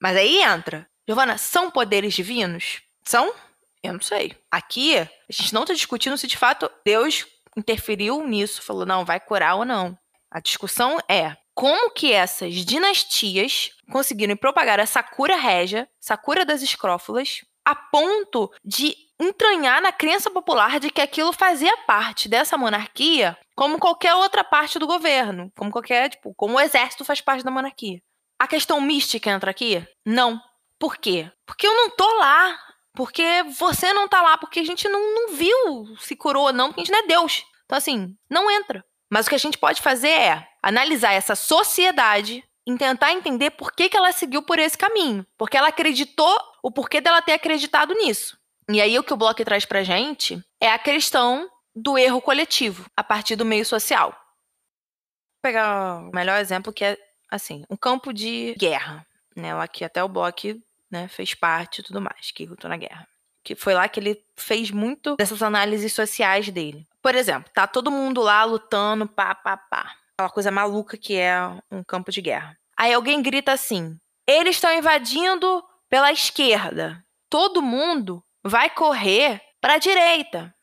Mas 0.00 0.16
aí 0.16 0.42
entra. 0.42 0.88
Giovana, 1.06 1.36
são 1.36 1.70
poderes 1.70 2.14
divinos? 2.14 2.80
São? 3.04 3.34
Eu 3.82 3.92
não 3.92 4.00
sei. 4.00 4.34
Aqui, 4.50 4.96
a 4.96 5.08
gente 5.30 5.52
não 5.52 5.62
está 5.62 5.74
discutindo 5.74 6.16
se 6.16 6.26
de 6.26 6.38
fato 6.38 6.70
Deus 6.84 7.26
interferiu 7.54 8.26
nisso, 8.26 8.62
falou, 8.62 8.86
não, 8.86 9.04
vai 9.04 9.20
curar 9.20 9.56
ou 9.56 9.64
não. 9.64 9.98
A 10.30 10.40
discussão 10.40 10.98
é 11.08 11.36
como 11.54 11.90
que 11.90 12.12
essas 12.12 12.54
dinastias 12.54 13.70
conseguiram 13.90 14.36
propagar 14.36 14.78
essa 14.78 15.02
cura 15.02 15.36
régia, 15.36 15.88
essa 16.02 16.16
cura 16.16 16.46
das 16.46 16.62
escrófulas, 16.62 17.44
a 17.64 17.74
ponto 17.74 18.50
de 18.64 18.96
entranhar 19.18 19.82
na 19.82 19.92
crença 19.92 20.30
popular 20.30 20.78
de 20.78 20.90
que 20.90 21.00
aquilo 21.00 21.32
fazia 21.32 21.76
parte 21.78 22.28
dessa 22.28 22.56
monarquia 22.56 23.36
como 23.56 23.78
qualquer 23.78 24.14
outra 24.14 24.44
parte 24.44 24.78
do 24.78 24.86
governo, 24.86 25.50
como 25.56 25.70
qualquer, 25.70 26.10
tipo, 26.10 26.32
como 26.34 26.56
o 26.56 26.60
exército 26.60 27.04
faz 27.04 27.20
parte 27.20 27.44
da 27.44 27.50
monarquia. 27.50 28.00
A 28.38 28.46
questão 28.46 28.80
mística 28.80 29.30
entra 29.30 29.50
aqui? 29.50 29.84
Não. 30.06 30.40
Por 30.78 30.96
quê? 30.96 31.30
Porque 31.44 31.66
eu 31.66 31.74
não 31.74 31.90
tô 31.90 32.06
lá. 32.18 32.56
Porque 32.94 33.44
você 33.58 33.92
não 33.92 34.08
tá 34.08 34.22
lá, 34.22 34.38
porque 34.38 34.60
a 34.60 34.64
gente 34.64 34.88
não, 34.88 35.14
não 35.14 35.34
viu 35.34 35.96
se 35.98 36.16
curou 36.16 36.46
ou 36.46 36.52
não, 36.52 36.68
porque 36.68 36.80
a 36.80 36.84
gente 36.84 36.92
não 36.92 36.98
é 37.00 37.06
Deus. 37.06 37.44
Então, 37.64 37.78
assim, 37.78 38.16
não 38.30 38.50
entra. 38.50 38.84
Mas 39.10 39.26
o 39.26 39.28
que 39.28 39.34
a 39.34 39.38
gente 39.38 39.58
pode 39.58 39.80
fazer 39.82 40.08
é 40.08 40.48
analisar 40.62 41.12
essa 41.12 41.34
sociedade 41.34 42.44
e 42.66 42.76
tentar 42.76 43.12
entender 43.12 43.50
por 43.50 43.72
que, 43.72 43.88
que 43.88 43.96
ela 43.96 44.12
seguiu 44.12 44.42
por 44.42 44.58
esse 44.58 44.76
caminho. 44.76 45.26
Porque 45.36 45.56
ela 45.56 45.68
acreditou, 45.68 46.38
o 46.62 46.70
porquê 46.70 47.00
dela 47.00 47.22
ter 47.22 47.32
acreditado 47.32 47.94
nisso. 47.94 48.37
E 48.70 48.80
aí 48.82 48.98
o 48.98 49.02
que 49.02 49.12
o 49.12 49.16
bloco 49.16 49.42
traz 49.44 49.64
pra 49.64 49.82
gente 49.82 50.42
é 50.60 50.70
a 50.70 50.78
questão 50.78 51.48
do 51.74 51.96
erro 51.96 52.20
coletivo, 52.20 52.84
a 52.96 53.02
partir 53.02 53.34
do 53.34 53.44
meio 53.44 53.64
social. 53.64 54.10
Vou 54.10 55.42
pegar 55.42 56.00
o 56.00 56.10
melhor 56.12 56.38
exemplo 56.38 56.72
que 56.72 56.84
é, 56.84 56.98
assim, 57.30 57.64
um 57.70 57.76
campo 57.76 58.12
de 58.12 58.54
guerra. 58.58 59.06
Né? 59.34 59.52
Aqui 59.58 59.84
até 59.84 60.02
o 60.02 60.08
bloco 60.08 60.48
né, 60.90 61.08
fez 61.08 61.34
parte 61.34 61.80
e 61.80 61.82
tudo 61.84 62.00
mais, 62.00 62.30
que 62.30 62.44
lutou 62.44 62.68
na 62.68 62.76
guerra. 62.76 63.06
Que 63.42 63.54
foi 63.54 63.72
lá 63.72 63.88
que 63.88 64.00
ele 64.00 64.22
fez 64.36 64.70
muito 64.70 65.16
dessas 65.16 65.42
análises 65.42 65.94
sociais 65.94 66.50
dele. 66.50 66.86
Por 67.00 67.14
exemplo, 67.14 67.50
tá 67.54 67.66
todo 67.66 67.90
mundo 67.90 68.20
lá 68.20 68.44
lutando, 68.44 69.06
pá, 69.06 69.34
pá, 69.34 69.56
pá. 69.56 69.94
Aquela 70.14 70.30
coisa 70.30 70.50
maluca 70.50 70.96
que 70.98 71.16
é 71.16 71.38
um 71.70 71.82
campo 71.82 72.10
de 72.10 72.20
guerra. 72.20 72.58
Aí 72.76 72.92
alguém 72.92 73.22
grita 73.22 73.52
assim: 73.52 73.96
eles 74.26 74.56
estão 74.56 74.72
invadindo 74.74 75.64
pela 75.88 76.12
esquerda. 76.12 77.02
Todo 77.30 77.62
mundo 77.62 78.22
vai 78.48 78.70
correr 78.70 79.40
para 79.60 79.74
a 79.74 79.78
direita. 79.78 80.54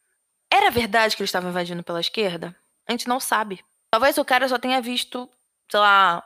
Era 0.51 0.71
verdade 0.71 1.15
que 1.15 1.21
eles 1.21 1.29
estavam 1.29 1.49
invadindo 1.49 1.83
pela 1.83 1.99
esquerda? 1.99 2.55
A 2.87 2.91
gente 2.91 3.07
não 3.07 3.19
sabe. 3.19 3.63
Talvez 3.91 4.17
o 4.17 4.25
cara 4.25 4.47
só 4.47 4.57
tenha 4.57 4.81
visto, 4.81 5.29
sei 5.69 5.79
lá, 5.79 6.23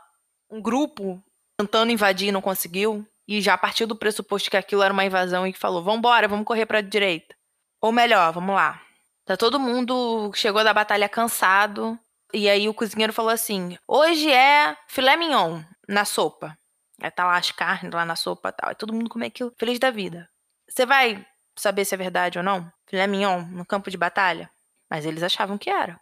um 0.50 0.62
grupo 0.62 1.24
tentando 1.58 1.92
invadir 1.92 2.30
e 2.30 2.32
não 2.32 2.42
conseguiu. 2.42 3.06
E 3.28 3.42
já 3.42 3.58
partiu 3.58 3.86
do 3.86 3.96
pressuposto 3.96 4.50
que 4.50 4.58
aquilo 4.58 4.82
era 4.82 4.94
uma 4.94 5.06
invasão 5.06 5.46
e 5.46 5.54
falou: 5.54 5.84
vambora, 5.84 6.28
vamos 6.28 6.46
correr 6.46 6.66
para 6.66 6.80
a 6.80 6.82
direita. 6.82 7.36
Ou 7.82 7.92
melhor, 7.92 8.34
vamos 8.34 8.56
lá. 8.56 8.82
Tá 9.26 9.38
todo 9.38 9.60
mundo 9.60 10.32
chegou 10.34 10.64
da 10.64 10.74
batalha 10.74 11.08
cansado. 11.08 11.98
E 12.34 12.50
aí 12.50 12.68
o 12.68 12.74
cozinheiro 12.74 13.14
falou 13.14 13.32
assim: 13.32 13.78
hoje 13.88 14.32
é 14.32 14.76
filé 14.88 15.16
mignon 15.16 15.62
na 15.88 16.06
sopa. 16.06 16.58
Aí 17.02 17.12
tá 17.12 17.26
lá 17.26 17.38
as 17.38 17.52
carnes 17.52 17.94
lá 17.94 18.04
na 18.04 18.16
sopa 18.16 18.50
e 18.50 18.52
tal. 18.52 18.72
E 18.72 18.76
todo 18.76 18.94
mundo 18.94 19.10
come 19.10 19.28
aquilo 19.28 19.54
feliz 19.58 19.80
da 19.80 19.92
vida. 19.92 20.28
Você 20.68 20.86
vai 20.86 21.26
saber 21.60 21.86
se 21.86 21.94
é 21.94 21.98
verdade 21.98 22.38
ou 22.38 22.44
não? 22.44 22.72
Filé 22.88 23.08
mignon 23.08 23.42
no 23.52 23.66
campo 23.66 23.90
de 23.90 23.98
batalha? 23.98 24.50
Mas 24.90 25.06
eles 25.06 25.24
achavam 25.24 25.58
que 25.58 25.70
era. 25.70 26.00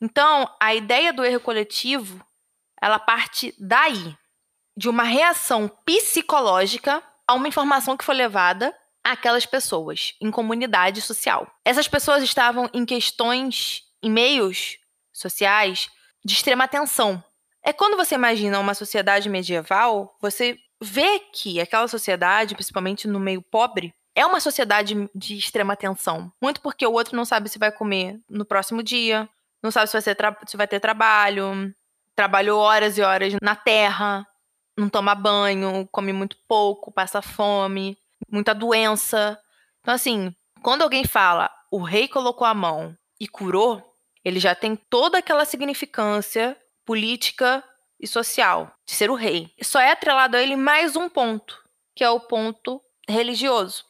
Então, 0.00 0.48
a 0.58 0.74
ideia 0.74 1.12
do 1.12 1.24
erro 1.24 1.40
coletivo, 1.40 2.24
ela 2.80 2.98
parte 2.98 3.54
daí, 3.58 4.16
de 4.76 4.88
uma 4.88 5.04
reação 5.04 5.68
psicológica 5.84 7.02
a 7.26 7.34
uma 7.34 7.48
informação 7.48 7.96
que 7.96 8.04
foi 8.04 8.14
levada 8.14 8.74
aquelas 9.04 9.44
pessoas 9.46 10.14
em 10.20 10.30
comunidade 10.30 11.00
social. 11.00 11.50
Essas 11.64 11.88
pessoas 11.88 12.22
estavam 12.22 12.68
em 12.72 12.84
questões, 12.84 13.82
em 14.02 14.10
meios 14.10 14.78
sociais 15.12 15.90
de 16.24 16.34
extrema 16.34 16.68
tensão. 16.68 17.22
É 17.62 17.72
quando 17.72 17.96
você 17.96 18.14
imagina 18.14 18.58
uma 18.58 18.74
sociedade 18.74 19.28
medieval, 19.28 20.16
você 20.20 20.58
vê 20.80 21.20
que 21.32 21.60
aquela 21.60 21.86
sociedade, 21.86 22.54
principalmente 22.54 23.06
no 23.06 23.20
meio 23.20 23.42
pobre, 23.42 23.94
é 24.14 24.24
uma 24.26 24.40
sociedade 24.40 25.08
de 25.14 25.36
extrema 25.36 25.76
tensão. 25.76 26.32
Muito 26.40 26.60
porque 26.60 26.86
o 26.86 26.92
outro 26.92 27.16
não 27.16 27.24
sabe 27.24 27.48
se 27.48 27.58
vai 27.58 27.72
comer 27.72 28.20
no 28.28 28.44
próximo 28.44 28.82
dia, 28.82 29.28
não 29.62 29.70
sabe 29.70 29.88
se 29.88 29.98
vai, 29.98 30.36
se 30.46 30.56
vai 30.56 30.68
ter 30.68 30.80
trabalho, 30.80 31.74
trabalhou 32.14 32.60
horas 32.60 32.98
e 32.98 33.02
horas 33.02 33.34
na 33.40 33.56
terra, 33.56 34.26
não 34.76 34.88
toma 34.88 35.14
banho, 35.14 35.88
come 35.90 36.12
muito 36.12 36.36
pouco, 36.46 36.92
passa 36.92 37.22
fome 37.22 37.96
muita 38.32 38.54
doença. 38.54 39.38
Então, 39.80 39.94
assim, 39.94 40.34
quando 40.62 40.82
alguém 40.82 41.04
fala 41.04 41.50
o 41.70 41.82
rei 41.82 42.08
colocou 42.08 42.46
a 42.46 42.54
mão 42.54 42.96
e 43.18 43.26
curou, 43.26 43.82
ele 44.24 44.38
já 44.38 44.54
tem 44.54 44.76
toda 44.76 45.18
aquela 45.18 45.44
significância 45.44 46.56
política 46.84 47.62
e 47.98 48.06
social 48.06 48.72
de 48.86 48.94
ser 48.94 49.10
o 49.10 49.14
rei. 49.14 49.50
Só 49.62 49.80
é 49.80 49.90
atrelado 49.90 50.36
a 50.36 50.42
ele 50.42 50.56
mais 50.56 50.96
um 50.96 51.08
ponto, 51.08 51.62
que 51.94 52.04
é 52.04 52.10
o 52.10 52.20
ponto 52.20 52.80
religioso. 53.08 53.84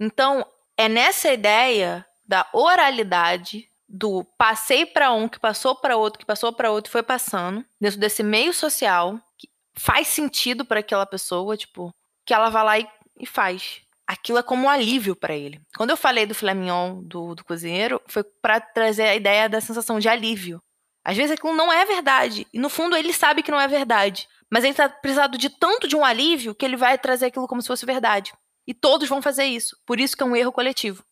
Então, 0.00 0.46
é 0.76 0.88
nessa 0.88 1.32
ideia 1.32 2.06
da 2.24 2.46
oralidade, 2.52 3.68
do 3.88 4.22
passei 4.36 4.84
para 4.84 5.12
um, 5.12 5.28
que 5.28 5.40
passou 5.40 5.74
para 5.74 5.96
outro, 5.96 6.18
que 6.18 6.26
passou 6.26 6.52
para 6.52 6.70
outro 6.70 6.92
foi 6.92 7.02
passando, 7.02 7.64
dentro 7.80 7.98
desse 7.98 8.22
meio 8.22 8.52
social, 8.52 9.18
que 9.38 9.48
faz 9.74 10.08
sentido 10.08 10.64
para 10.64 10.80
aquela 10.80 11.06
pessoa, 11.06 11.56
tipo, 11.56 11.90
que 12.26 12.34
ela 12.34 12.50
vai 12.50 12.64
lá 12.64 12.78
e 12.78 12.88
e 13.18 13.26
faz. 13.26 13.82
Aquilo 14.06 14.38
é 14.38 14.42
como 14.42 14.64
um 14.64 14.70
alívio 14.70 15.14
para 15.14 15.34
ele. 15.34 15.60
Quando 15.76 15.90
eu 15.90 15.96
falei 15.96 16.24
do 16.24 16.34
filé 16.34 16.54
do, 17.02 17.34
do 17.34 17.44
cozinheiro, 17.44 18.00
foi 18.06 18.24
para 18.24 18.60
trazer 18.60 19.02
a 19.02 19.14
ideia 19.14 19.48
da 19.48 19.60
sensação 19.60 19.98
de 19.98 20.08
alívio. 20.08 20.62
Às 21.04 21.16
vezes 21.16 21.32
aquilo 21.32 21.54
não 21.54 21.70
é 21.72 21.84
verdade. 21.84 22.46
E 22.52 22.58
no 22.58 22.70
fundo 22.70 22.96
ele 22.96 23.12
sabe 23.12 23.42
que 23.42 23.50
não 23.50 23.60
é 23.60 23.68
verdade. 23.68 24.26
Mas 24.50 24.64
ele 24.64 24.70
está 24.70 24.88
precisando 24.88 25.36
de 25.36 25.50
tanto 25.50 25.86
de 25.86 25.94
um 25.94 26.04
alívio 26.04 26.54
que 26.54 26.64
ele 26.64 26.76
vai 26.76 26.96
trazer 26.96 27.26
aquilo 27.26 27.46
como 27.46 27.60
se 27.60 27.68
fosse 27.68 27.84
verdade. 27.84 28.32
E 28.68 28.74
todos 28.74 29.08
vão 29.08 29.20
fazer 29.20 29.46
isso. 29.46 29.76
Por 29.84 29.98
isso 29.98 30.16
que 30.16 30.22
é 30.22 30.26
um 30.26 30.36
erro 30.36 30.52
coletivo. 30.52 31.02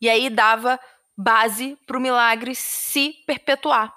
E 0.00 0.10
aí 0.10 0.28
dava 0.28 0.78
base 1.16 1.78
para 1.86 1.96
o 1.96 2.00
milagre 2.00 2.54
se 2.54 3.14
perpetuar. 3.26 3.94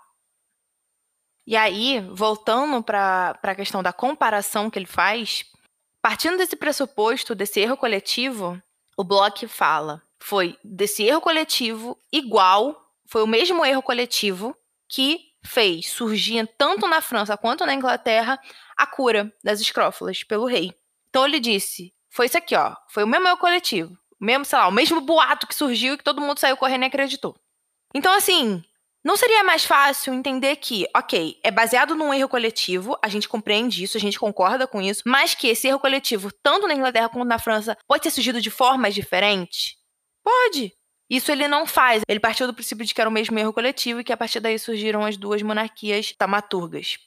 E 1.46 1.56
aí, 1.58 2.00
voltando 2.12 2.84
para 2.84 3.40
a 3.42 3.56
questão 3.56 3.82
da 3.82 3.92
comparação 3.92 4.70
que 4.70 4.78
ele 4.78 4.86
faz, 4.86 5.46
Partindo 6.08 6.38
desse 6.38 6.56
pressuposto, 6.56 7.36
desse 7.36 7.60
erro 7.60 7.76
coletivo, 7.76 8.62
o 8.96 9.04
Bloch 9.04 9.46
fala: 9.46 10.02
foi 10.18 10.58
desse 10.64 11.04
erro 11.04 11.20
coletivo 11.20 11.98
igual, 12.10 12.94
foi 13.06 13.24
o 13.24 13.28
mesmo 13.28 13.66
erro 13.66 13.82
coletivo 13.82 14.56
que 14.88 15.20
fez 15.44 15.90
surgir 15.90 16.48
tanto 16.58 16.88
na 16.88 17.02
França 17.02 17.36
quanto 17.36 17.66
na 17.66 17.74
Inglaterra 17.74 18.40
a 18.78 18.88
cura 18.88 19.30
das 19.44 19.60
escrófulas 19.60 20.24
pelo 20.24 20.46
rei. 20.46 20.74
Então 21.10 21.26
ele 21.26 21.42
disse: 21.42 21.94
foi 22.18 22.26
isso 22.26 22.38
aqui, 22.38 22.56
ó, 22.56 22.76
foi 22.90 23.04
o 23.04 23.08
mesmo 23.08 23.28
erro 23.30 23.38
coletivo, 23.38 23.94
o 24.20 24.26
mesmo, 24.26 24.44
sei 24.44 24.58
lá, 24.60 24.68
o 24.68 24.72
mesmo 24.74 25.00
boato 25.00 25.48
que 25.48 25.56
surgiu 25.56 25.94
e 25.94 25.98
que 25.98 26.04
todo 26.04 26.20
mundo 26.22 26.40
saiu 26.40 26.58
correndo 26.58 26.84
e 26.84 26.88
acreditou. 26.88 27.36
Então 27.96 28.14
assim, 28.14 28.64
Não 29.08 29.16
seria 29.16 29.42
mais 29.42 29.64
fácil 29.64 30.14
entender 30.14 30.58
que, 30.58 30.86
ok, 30.94 31.40
é 31.42 31.50
baseado 31.50 31.96
num 31.96 32.14
erro 32.14 32.28
coletivo, 32.28 32.98
a 33.02 33.08
gente 33.08 33.30
compreende 33.30 33.82
isso, 33.82 33.96
a 33.96 34.00
gente 34.02 34.20
concorda 34.20 34.68
com 34.68 34.82
isso, 34.82 35.04
mas 35.06 35.34
que 35.34 35.48
esse 35.48 35.66
erro 35.66 35.80
coletivo, 35.80 36.30
tanto 36.44 36.68
na 36.68 36.74
Inglaterra 36.74 37.08
quanto 37.08 37.26
na 37.26 37.40
França, 37.40 37.78
pode 37.88 38.04
ter 38.04 38.12
surgido 38.12 38.42
de 38.42 38.52
formas 38.52 38.94
diferentes? 38.94 39.76
Pode. 40.22 40.74
Isso 41.10 41.32
ele 41.32 41.48
não 41.48 41.66
faz. 41.66 42.04
Ele 42.06 42.20
partiu 42.20 42.48
do 42.48 42.54
princípio 42.54 42.86
de 42.86 42.94
que 42.94 43.00
era 43.00 43.10
o 43.10 43.14
mesmo 43.14 43.40
erro 43.40 43.54
coletivo 43.54 44.02
e 44.02 44.04
que 44.04 44.12
a 44.12 44.18
partir 44.18 44.42
daí 44.42 44.60
surgiram 44.60 45.06
as 45.06 45.16
duas 45.16 45.42
monarquias 45.42 46.14
tamaturgas. 46.18 46.98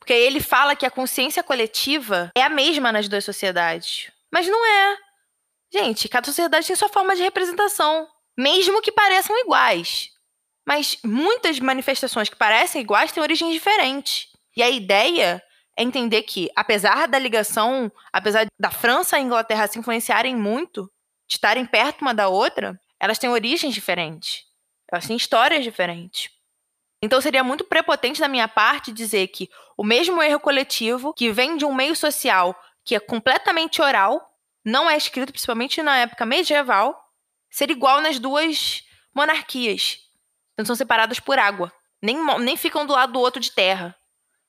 Porque 0.00 0.12
ele 0.12 0.40
fala 0.40 0.74
que 0.74 0.84
a 0.84 0.90
consciência 0.90 1.44
coletiva 1.44 2.30
é 2.36 2.42
a 2.42 2.50
mesma 2.50 2.90
nas 2.90 3.08
duas 3.08 3.24
sociedades. 3.24 4.10
Mas 4.36 4.48
não 4.48 4.66
é. 4.66 4.98
Gente, 5.72 6.10
cada 6.10 6.26
sociedade 6.26 6.66
tem 6.66 6.76
sua 6.76 6.90
forma 6.90 7.16
de 7.16 7.22
representação, 7.22 8.06
mesmo 8.36 8.82
que 8.82 8.92
pareçam 8.92 9.34
iguais. 9.40 10.10
Mas 10.68 10.98
muitas 11.02 11.58
manifestações 11.58 12.28
que 12.28 12.36
parecem 12.36 12.82
iguais 12.82 13.10
têm 13.10 13.22
origens 13.22 13.50
diferentes. 13.54 14.26
E 14.54 14.62
a 14.62 14.68
ideia 14.68 15.42
é 15.74 15.82
entender 15.82 16.22
que, 16.24 16.50
apesar 16.54 17.08
da 17.08 17.18
ligação, 17.18 17.90
apesar 18.12 18.46
da 18.60 18.70
França 18.70 19.18
e 19.18 19.22
Inglaterra 19.22 19.68
se 19.68 19.78
influenciarem 19.78 20.36
muito, 20.36 20.82
de 21.26 21.36
estarem 21.36 21.64
perto 21.64 22.02
uma 22.02 22.12
da 22.12 22.28
outra, 22.28 22.78
elas 23.00 23.18
têm 23.18 23.30
origens 23.30 23.72
diferentes. 23.72 24.42
Elas 24.92 25.06
têm 25.06 25.16
histórias 25.16 25.64
diferentes. 25.64 26.28
Então 27.02 27.22
seria 27.22 27.42
muito 27.42 27.64
prepotente 27.64 28.20
da 28.20 28.28
minha 28.28 28.48
parte 28.48 28.92
dizer 28.92 29.28
que 29.28 29.48
o 29.78 29.84
mesmo 29.84 30.22
erro 30.22 30.40
coletivo 30.40 31.14
que 31.14 31.32
vem 31.32 31.56
de 31.56 31.64
um 31.64 31.74
meio 31.74 31.96
social 31.96 32.54
que 32.86 32.94
é 32.94 33.00
completamente 33.00 33.82
oral, 33.82 34.32
não 34.64 34.88
é 34.88 34.96
escrito, 34.96 35.32
principalmente 35.32 35.82
na 35.82 35.98
época 35.98 36.24
medieval, 36.24 36.96
ser 37.50 37.68
igual 37.70 38.00
nas 38.00 38.20
duas 38.20 38.84
monarquias. 39.12 39.98
Então 40.54 40.64
são 40.64 40.76
separadas 40.76 41.18
por 41.18 41.38
água. 41.38 41.72
Nem, 42.00 42.16
nem 42.38 42.56
ficam 42.56 42.86
do 42.86 42.92
lado 42.92 43.12
do 43.12 43.20
outro 43.20 43.40
de 43.40 43.50
terra. 43.50 43.94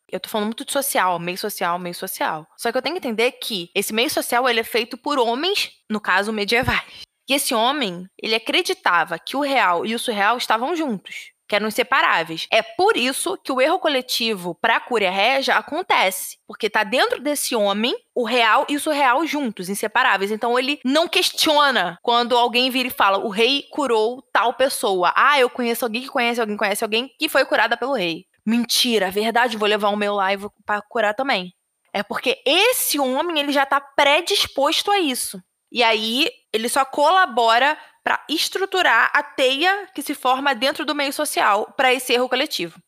Eu 0.09 0.19
tô 0.19 0.29
falando 0.29 0.45
muito 0.45 0.63
de 0.63 0.71
social, 0.71 1.19
meio 1.19 1.37
social, 1.37 1.79
meio 1.79 1.95
social. 1.95 2.47
Só 2.55 2.71
que 2.71 2.77
eu 2.77 2.81
tenho 2.81 2.95
que 2.95 3.05
entender 3.05 3.31
que 3.33 3.71
esse 3.73 3.91
meio 3.91 4.09
social 4.09 4.47
ele 4.47 4.59
é 4.59 4.63
feito 4.63 4.97
por 4.97 5.19
homens, 5.19 5.71
no 5.89 5.99
caso 5.99 6.31
medievais. 6.31 7.01
E 7.27 7.33
esse 7.33 7.53
homem, 7.53 8.07
ele 8.21 8.35
acreditava 8.35 9.19
que 9.19 9.35
o 9.35 9.41
real 9.41 9.85
e 9.85 9.93
o 9.93 9.99
surreal 9.99 10.37
estavam 10.37 10.75
juntos 10.75 11.31
que 11.47 11.55
eram 11.55 11.67
inseparáveis. 11.67 12.47
É 12.51 12.61
por 12.61 12.97
isso 12.97 13.37
que 13.43 13.51
o 13.51 13.61
erro 13.61 13.79
coletivo 13.79 14.55
para 14.55 14.75
a 14.75 14.79
Cúria 14.79 15.09
Régia 15.09 15.55
acontece, 15.55 16.37
porque 16.45 16.69
tá 16.69 16.83
dentro 16.83 17.21
desse 17.21 17.55
homem 17.55 17.95
o 18.13 18.25
real 18.25 18.65
e 18.67 18.75
o 18.75 18.79
surreal 18.79 19.25
juntos, 19.25 19.69
inseparáveis. 19.69 20.31
Então 20.31 20.57
ele 20.57 20.79
não 20.83 21.07
questiona 21.07 21.97
quando 22.01 22.37
alguém 22.37 22.69
vira 22.69 22.89
e 22.89 22.91
fala: 22.91 23.19
"O 23.19 23.29
rei 23.29 23.63
curou 23.71 24.21
tal 24.33 24.53
pessoa". 24.53 25.13
Ah, 25.15 25.39
eu 25.39 25.49
conheço 25.49 25.85
alguém 25.85 26.01
que 26.01 26.09
conhece 26.09 26.41
alguém 26.41 26.57
conhece 26.57 26.83
alguém 26.83 27.09
que 27.17 27.29
foi 27.29 27.45
curada 27.45 27.77
pelo 27.77 27.93
rei. 27.93 28.25
Mentira, 28.45 29.11
verdade, 29.11 29.57
vou 29.57 29.67
levar 29.67 29.89
o 29.89 29.97
meu 29.97 30.15
lá 30.15 30.33
e 30.33 30.37
vou 30.37 30.51
para 30.65 30.81
curar 30.81 31.13
também. 31.13 31.53
É 31.93 32.03
porque 32.03 32.41
esse 32.45 32.99
homem 32.99 33.39
ele 33.39 33.51
já 33.51 33.65
tá 33.65 33.81
predisposto 33.81 34.91
a 34.91 34.99
isso. 34.99 35.41
E 35.71 35.83
aí 35.83 36.29
ele 36.53 36.69
só 36.69 36.85
colabora 36.85 37.77
para 38.07 38.23
estruturar 38.29 39.11
a 39.13 39.21
teia 39.21 39.85
que 39.93 40.01
se 40.01 40.15
forma 40.15 40.55
dentro 40.55 40.85
do 40.85 40.95
meio 40.95 41.11
social 41.11 41.73
para 41.75 41.93
esse 41.93 42.13
erro 42.13 42.29
coletivo. 42.29 42.79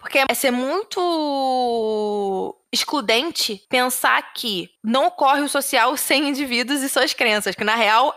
Porque 0.00 0.18
é 0.18 0.34
ser 0.34 0.50
muito 0.50 2.56
excludente 2.72 3.64
pensar 3.70 4.32
que 4.32 4.68
não 4.82 5.06
ocorre 5.06 5.42
o 5.42 5.48
social 5.48 5.94
sem 5.96 6.28
indivíduos 6.28 6.82
e 6.82 6.88
suas 6.88 7.14
crenças, 7.14 7.54
que 7.54 7.62
na 7.62 7.76
real, 7.76 8.12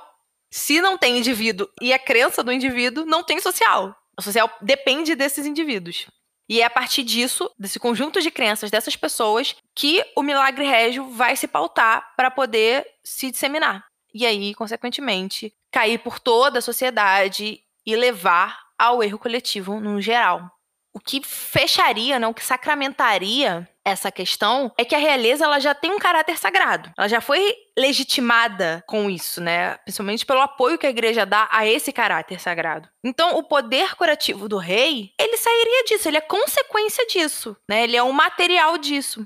se 0.51 0.81
não 0.81 0.97
tem 0.97 1.19
indivíduo 1.19 1.69
e 1.79 1.93
a 1.93 1.99
crença 1.99 2.43
do 2.43 2.51
indivíduo, 2.51 3.05
não 3.05 3.21
tem 3.21 3.39
social. 3.39 3.95
O 4.17 4.23
social 4.23 4.49
depende 4.59 5.13
desses 5.13 5.45
indivíduos. 5.45 6.07
E 6.49 6.59
é 6.59 6.65
a 6.65 6.71
partir 6.71 7.03
disso, 7.03 7.51
desse 7.59 7.77
conjunto 7.77 8.19
de 8.19 8.31
crenças 8.31 8.71
dessas 8.71 8.95
pessoas, 8.95 9.55
que 9.75 10.03
o 10.15 10.23
milagre 10.23 10.65
régio 10.65 11.07
vai 11.11 11.35
se 11.35 11.47
pautar 11.47 12.15
para 12.15 12.31
poder 12.31 12.83
se 13.03 13.29
disseminar 13.29 13.85
e 14.13 14.25
aí, 14.25 14.53
consequentemente, 14.53 15.53
cair 15.71 15.99
por 15.99 16.19
toda 16.19 16.59
a 16.59 16.61
sociedade 16.61 17.61
e 17.85 17.95
levar 17.95 18.59
ao 18.77 19.03
erro 19.03 19.19
coletivo 19.19 19.79
no 19.79 20.01
geral. 20.01 20.51
O 20.93 20.99
que 20.99 21.21
fecharia, 21.23 22.17
não, 22.17 22.31
o 22.31 22.33
que 22.33 22.43
sacramentaria 22.43 23.69
essa 23.85 24.11
questão 24.11 24.71
é 24.77 24.83
que 24.83 24.95
a 24.95 24.97
realeza 24.97 25.45
ela 25.45 25.59
já 25.59 25.73
tem 25.73 25.91
um 25.91 25.99
caráter 25.99 26.37
sagrado. 26.37 26.91
Ela 26.97 27.07
já 27.07 27.21
foi 27.21 27.55
legitimada 27.77 28.83
com 28.87 29.09
isso, 29.09 29.39
né? 29.39 29.75
Principalmente 29.85 30.25
pelo 30.25 30.41
apoio 30.41 30.77
que 30.77 30.87
a 30.87 30.89
igreja 30.89 31.25
dá 31.25 31.47
a 31.51 31.65
esse 31.65 31.93
caráter 31.93 32.39
sagrado. 32.41 32.89
Então, 33.03 33.37
o 33.37 33.43
poder 33.43 33.95
curativo 33.95 34.49
do 34.49 34.57
rei, 34.57 35.11
ele 35.19 35.37
sairia 35.37 35.83
disso, 35.85 36.07
ele 36.07 36.17
é 36.17 36.21
consequência 36.21 37.05
disso, 37.05 37.55
né? 37.69 37.83
Ele 37.83 37.95
é 37.95 38.03
um 38.03 38.11
material 38.11 38.77
disso. 38.77 39.25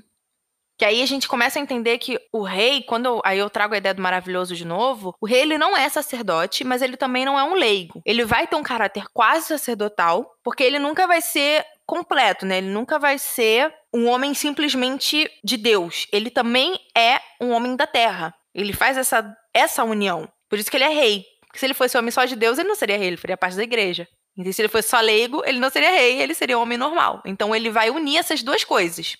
Que 0.82 0.86
aí 0.86 1.00
a 1.00 1.06
gente 1.06 1.28
começa 1.28 1.60
a 1.60 1.62
entender 1.62 1.96
que 1.98 2.18
o 2.32 2.42
rei, 2.42 2.82
quando 2.82 3.06
eu, 3.06 3.22
aí 3.24 3.38
eu 3.38 3.48
trago 3.48 3.72
a 3.72 3.76
ideia 3.76 3.94
do 3.94 4.02
maravilhoso 4.02 4.56
de 4.56 4.64
novo, 4.64 5.14
o 5.20 5.26
rei 5.26 5.42
ele 5.42 5.56
não 5.56 5.76
é 5.76 5.88
sacerdote, 5.88 6.64
mas 6.64 6.82
ele 6.82 6.96
também 6.96 7.24
não 7.24 7.38
é 7.38 7.44
um 7.44 7.54
leigo. 7.54 8.02
Ele 8.04 8.24
vai 8.24 8.48
ter 8.48 8.56
um 8.56 8.64
caráter 8.64 9.04
quase 9.12 9.46
sacerdotal, 9.46 10.28
porque 10.42 10.64
ele 10.64 10.80
nunca 10.80 11.06
vai 11.06 11.20
ser 11.20 11.64
completo, 11.86 12.44
né? 12.44 12.58
Ele 12.58 12.66
nunca 12.66 12.98
vai 12.98 13.16
ser 13.16 13.72
um 13.94 14.08
homem 14.08 14.34
simplesmente 14.34 15.30
de 15.44 15.56
Deus. 15.56 16.08
Ele 16.12 16.30
também 16.30 16.76
é 16.98 17.20
um 17.40 17.52
homem 17.52 17.76
da 17.76 17.86
terra. 17.86 18.34
Ele 18.52 18.72
faz 18.72 18.98
essa, 18.98 19.36
essa 19.54 19.84
união. 19.84 20.28
Por 20.50 20.58
isso 20.58 20.68
que 20.68 20.76
ele 20.76 20.82
é 20.82 20.92
rei. 20.92 21.24
Porque 21.46 21.60
se 21.60 21.66
ele 21.66 21.74
fosse 21.74 21.96
homem 21.96 22.10
só 22.10 22.24
de 22.24 22.34
Deus, 22.34 22.58
ele 22.58 22.68
não 22.68 22.74
seria 22.74 22.98
rei, 22.98 23.06
ele 23.06 23.16
faria 23.16 23.36
parte 23.36 23.56
da 23.56 23.62
igreja. 23.62 24.08
Então, 24.36 24.52
se 24.52 24.60
ele 24.60 24.68
fosse 24.68 24.88
só 24.88 24.98
leigo, 24.98 25.44
ele 25.46 25.60
não 25.60 25.70
seria 25.70 25.92
rei, 25.92 26.20
ele 26.20 26.34
seria 26.34 26.58
um 26.58 26.62
homem 26.62 26.76
normal. 26.76 27.22
Então, 27.24 27.54
ele 27.54 27.70
vai 27.70 27.88
unir 27.88 28.16
essas 28.16 28.42
duas 28.42 28.64
coisas. 28.64 29.16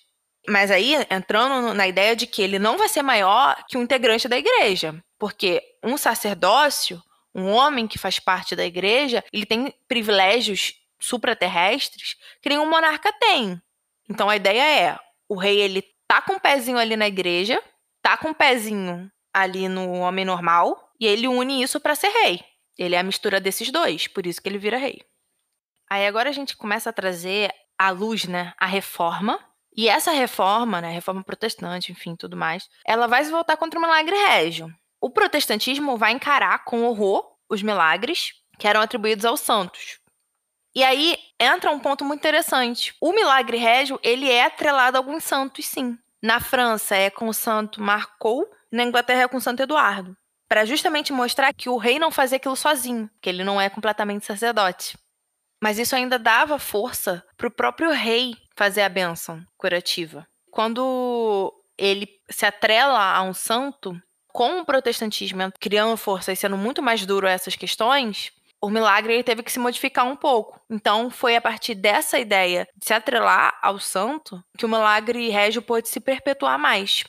Mas 0.47 0.69
aí, 0.71 0.95
entrando 1.09 1.73
na 1.73 1.87
ideia 1.87 2.15
de 2.15 2.27
que 2.27 2.41
ele 2.41 2.59
não 2.59 2.77
vai 2.77 2.89
ser 2.89 3.01
maior 3.01 3.55
que 3.67 3.77
um 3.77 3.83
integrante 3.83 4.27
da 4.27 4.37
igreja. 4.37 5.01
Porque 5.17 5.61
um 5.81 5.97
sacerdócio, 5.97 7.01
um 7.33 7.49
homem 7.49 7.87
que 7.87 7.97
faz 7.97 8.19
parte 8.19 8.55
da 8.55 8.65
igreja, 8.65 9.23
ele 9.31 9.45
tem 9.45 9.73
privilégios 9.87 10.73
supraterrestres 10.99 12.15
que 12.41 12.49
nenhum 12.49 12.69
monarca 12.69 13.11
tem. 13.19 13.61
Então 14.09 14.29
a 14.29 14.35
ideia 14.35 14.63
é, 14.63 14.99
o 15.29 15.37
rei 15.37 15.59
ele 15.59 15.83
tá 16.07 16.21
com 16.21 16.33
um 16.33 16.39
pezinho 16.39 16.77
ali 16.77 16.95
na 16.95 17.07
igreja, 17.07 17.61
tá 18.01 18.17
com 18.17 18.29
um 18.29 18.33
pezinho 18.33 19.09
ali 19.33 19.67
no 19.67 19.99
homem 19.99 20.25
normal, 20.25 20.91
e 20.99 21.07
ele 21.07 21.27
une 21.27 21.63
isso 21.63 21.79
para 21.79 21.95
ser 21.95 22.09
rei. 22.09 22.43
Ele 22.77 22.95
é 22.95 22.99
a 22.99 23.03
mistura 23.03 23.39
desses 23.39 23.71
dois, 23.71 24.07
por 24.07 24.25
isso 24.25 24.41
que 24.41 24.49
ele 24.49 24.57
vira 24.57 24.77
rei. 24.77 25.01
Aí 25.89 26.05
agora 26.05 26.29
a 26.29 26.33
gente 26.33 26.55
começa 26.55 26.89
a 26.89 26.93
trazer 26.93 27.51
à 27.77 27.89
luz, 27.89 28.25
né, 28.25 28.53
a 28.57 28.65
reforma 28.65 29.39
e 29.75 29.89
essa 29.89 30.11
reforma, 30.11 30.79
né, 30.81 30.91
reforma 30.91 31.23
protestante, 31.23 31.91
enfim, 31.91 32.15
tudo 32.15 32.37
mais, 32.37 32.69
ela 32.85 33.07
vai 33.07 33.23
se 33.23 33.31
voltar 33.31 33.57
contra 33.57 33.79
o 33.79 33.81
milagre 33.81 34.15
régio. 34.15 34.73
O 35.01 35.09
protestantismo 35.09 35.97
vai 35.97 36.11
encarar 36.11 36.63
com 36.63 36.83
horror 36.83 37.25
os 37.49 37.61
milagres 37.61 38.33
que 38.57 38.67
eram 38.67 38.81
atribuídos 38.81 39.25
aos 39.25 39.39
santos. 39.39 39.99
E 40.75 40.83
aí 40.83 41.17
entra 41.39 41.71
um 41.71 41.79
ponto 41.79 42.03
muito 42.03 42.19
interessante. 42.19 42.95
O 43.01 43.11
milagre 43.11 43.57
régio, 43.57 43.99
ele 44.01 44.29
é 44.29 44.45
atrelado 44.45 44.97
a 44.97 44.99
alguns 44.99 45.23
santos, 45.23 45.65
sim. 45.65 45.97
Na 46.21 46.39
França 46.39 46.95
é 46.95 47.09
com 47.09 47.27
o 47.27 47.33
santo 47.33 47.81
Marcou, 47.81 48.49
na 48.71 48.83
Inglaterra 48.83 49.23
é 49.23 49.27
com 49.27 49.37
o 49.37 49.41
santo 49.41 49.61
Eduardo, 49.61 50.15
para 50.47 50.65
justamente 50.65 51.11
mostrar 51.11 51.53
que 51.53 51.69
o 51.69 51.77
rei 51.77 51.99
não 51.99 52.09
fazia 52.09 52.37
aquilo 52.37 52.55
sozinho, 52.55 53.09
que 53.21 53.29
ele 53.29 53.43
não 53.43 53.59
é 53.59 53.69
completamente 53.69 54.25
sacerdote. 54.25 54.97
Mas 55.61 55.77
isso 55.77 55.95
ainda 55.95 56.17
dava 56.17 56.57
força 56.57 57.23
para 57.37 57.47
o 57.47 57.51
próprio 57.51 57.91
rei 57.91 58.35
fazer 58.55 58.81
a 58.81 58.89
bênção 58.89 59.43
curativa. 59.57 60.27
Quando 60.51 61.53
ele 61.77 62.07
se 62.29 62.45
atrela 62.45 63.15
a 63.15 63.21
um 63.23 63.33
santo, 63.33 63.99
com 64.27 64.59
o 64.59 64.65
protestantismo 64.65 65.51
criando 65.59 65.95
força 65.95 66.31
e 66.31 66.35
sendo 66.35 66.57
muito 66.57 66.81
mais 66.81 67.05
duro 67.05 67.27
a 67.27 67.31
essas 67.31 67.55
questões, 67.55 68.31
o 68.61 68.69
milagre 68.69 69.21
teve 69.23 69.43
que 69.43 69.51
se 69.51 69.59
modificar 69.59 70.05
um 70.05 70.15
pouco. 70.15 70.59
Então, 70.69 71.09
foi 71.09 71.35
a 71.35 71.41
partir 71.41 71.75
dessa 71.75 72.17
ideia 72.17 72.67
de 72.75 72.85
se 72.85 72.93
atrelar 72.93 73.59
ao 73.61 73.77
santo 73.77 74.41
que 74.57 74.65
o 74.65 74.69
milagre 74.69 75.29
régio 75.29 75.61
pôde 75.61 75.89
se 75.89 75.99
perpetuar 75.99 76.57
mais. 76.57 77.03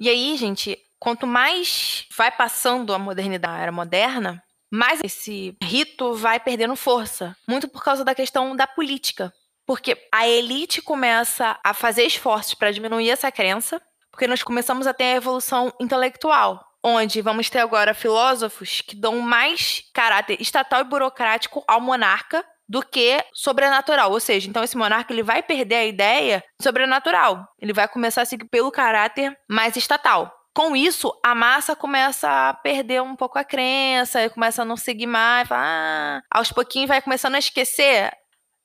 E 0.00 0.08
aí, 0.08 0.36
gente, 0.36 0.76
quanto 0.98 1.26
mais 1.26 2.06
vai 2.16 2.32
passando 2.32 2.92
a 2.92 2.98
modernidade, 2.98 3.60
a 3.60 3.62
era 3.62 3.72
moderna, 3.72 4.42
mas 4.70 5.00
esse 5.04 5.56
rito 5.62 6.14
vai 6.14 6.40
perdendo 6.40 6.74
força, 6.74 7.36
muito 7.48 7.68
por 7.68 7.84
causa 7.84 8.04
da 8.04 8.14
questão 8.14 8.56
da 8.56 8.66
política. 8.66 9.32
Porque 9.66 9.96
a 10.12 10.26
elite 10.26 10.82
começa 10.82 11.58
a 11.64 11.72
fazer 11.72 12.04
esforços 12.04 12.54
para 12.54 12.70
diminuir 12.70 13.10
essa 13.10 13.30
crença, 13.30 13.80
porque 14.10 14.26
nós 14.26 14.42
começamos 14.42 14.86
a 14.86 14.94
ter 14.94 15.04
a 15.04 15.16
evolução 15.16 15.72
intelectual, 15.80 16.62
onde 16.82 17.22
vamos 17.22 17.48
ter 17.48 17.60
agora 17.60 17.94
filósofos 17.94 18.80
que 18.80 18.96
dão 18.96 19.20
mais 19.20 19.82
caráter 19.94 20.40
estatal 20.40 20.80
e 20.80 20.84
burocrático 20.84 21.64
ao 21.66 21.80
monarca 21.80 22.44
do 22.68 22.82
que 22.82 23.24
sobrenatural. 23.32 24.10
Ou 24.10 24.20
seja, 24.20 24.48
então 24.48 24.64
esse 24.64 24.76
monarca 24.76 25.12
ele 25.12 25.22
vai 25.22 25.42
perder 25.42 25.76
a 25.76 25.84
ideia 25.84 26.44
sobrenatural. 26.60 27.46
Ele 27.60 27.72
vai 27.72 27.86
começar 27.86 28.22
a 28.22 28.26
seguir 28.26 28.48
pelo 28.48 28.70
caráter 28.70 29.36
mais 29.48 29.76
estatal 29.76 30.42
com 30.54 30.76
isso, 30.76 31.10
a 31.24 31.34
massa 31.34 31.74
começa 31.74 32.28
a 32.28 32.54
perder 32.54 33.00
um 33.00 33.16
pouco 33.16 33.38
a 33.38 33.44
crença, 33.44 34.28
começa 34.28 34.62
a 34.62 34.64
não 34.64 34.76
seguir 34.76 35.06
mais, 35.06 35.48
fala, 35.48 35.62
ah, 35.64 36.22
aos 36.30 36.52
pouquinhos 36.52 36.88
vai 36.88 37.00
começando 37.00 37.36
a 37.36 37.38
esquecer 37.38 38.12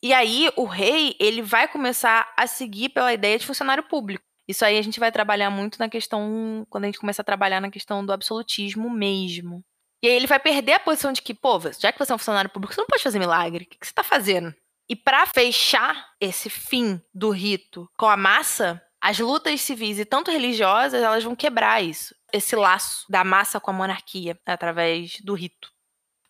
E 0.04 0.14
aí 0.14 0.50
o 0.56 0.66
rei, 0.66 1.16
ele 1.20 1.42
vai 1.42 1.68
começar 1.68 2.32
a 2.38 2.46
seguir 2.46 2.90
pela 2.90 3.14
ideia 3.14 3.38
de 3.38 3.46
funcionário 3.46 3.84
público. 3.84 4.24
Isso 4.48 4.64
aí 4.64 4.78
a 4.78 4.82
gente 4.82 5.00
vai 5.00 5.12
trabalhar 5.12 5.50
muito 5.50 5.78
na 5.80 5.90
questão, 5.90 6.66
quando 6.70 6.86
a 6.86 6.88
gente 6.88 7.00
começa 7.00 7.22
a 7.22 7.26
trabalhar 7.26 7.60
na 7.60 7.70
questão 7.70 8.06
do 8.06 8.14
absolutismo 8.14 8.90
mesmo. 8.90 9.64
E 10.02 10.08
aí 10.08 10.14
ele 10.14 10.28
vai 10.28 10.40
perder 10.40 10.74
a 10.74 10.80
posição 10.80 11.12
de 11.12 11.22
que, 11.22 11.34
pô, 11.34 11.60
já 11.80 11.92
que 11.92 12.00
você 12.00 12.12
é 12.12 12.16
um 12.16 12.20
funcionário 12.20 12.50
público, 12.50 12.74
você 12.74 12.80
não 12.80 12.88
pode 12.88 13.04
fazer 13.04 13.20
milagre. 13.20 13.66
O 13.66 13.68
que 13.68 13.86
você 13.86 13.94
tá 13.94 14.04
fazendo? 14.04 14.54
E 14.90 14.96
para 14.96 15.26
fechar 15.26 16.12
esse 16.22 16.50
fim 16.50 17.02
do 17.14 17.30
rito 17.30 17.90
com 17.98 18.06
a 18.06 18.16
massa, 18.16 18.82
as 19.02 19.20
lutas 19.20 19.60
civis 19.60 20.00
e 20.00 20.06
tanto 20.06 20.32
religiosas, 20.32 21.04
elas 21.04 21.24
vão 21.24 21.36
quebrar 21.36 21.84
isso, 21.84 22.16
esse 22.32 22.56
laço 22.56 23.06
da 23.10 23.24
massa 23.24 23.60
com 23.60 23.72
a 23.72 23.74
monarquia 23.74 24.40
através 24.46 25.20
do 25.22 25.34
rito. 25.34 25.72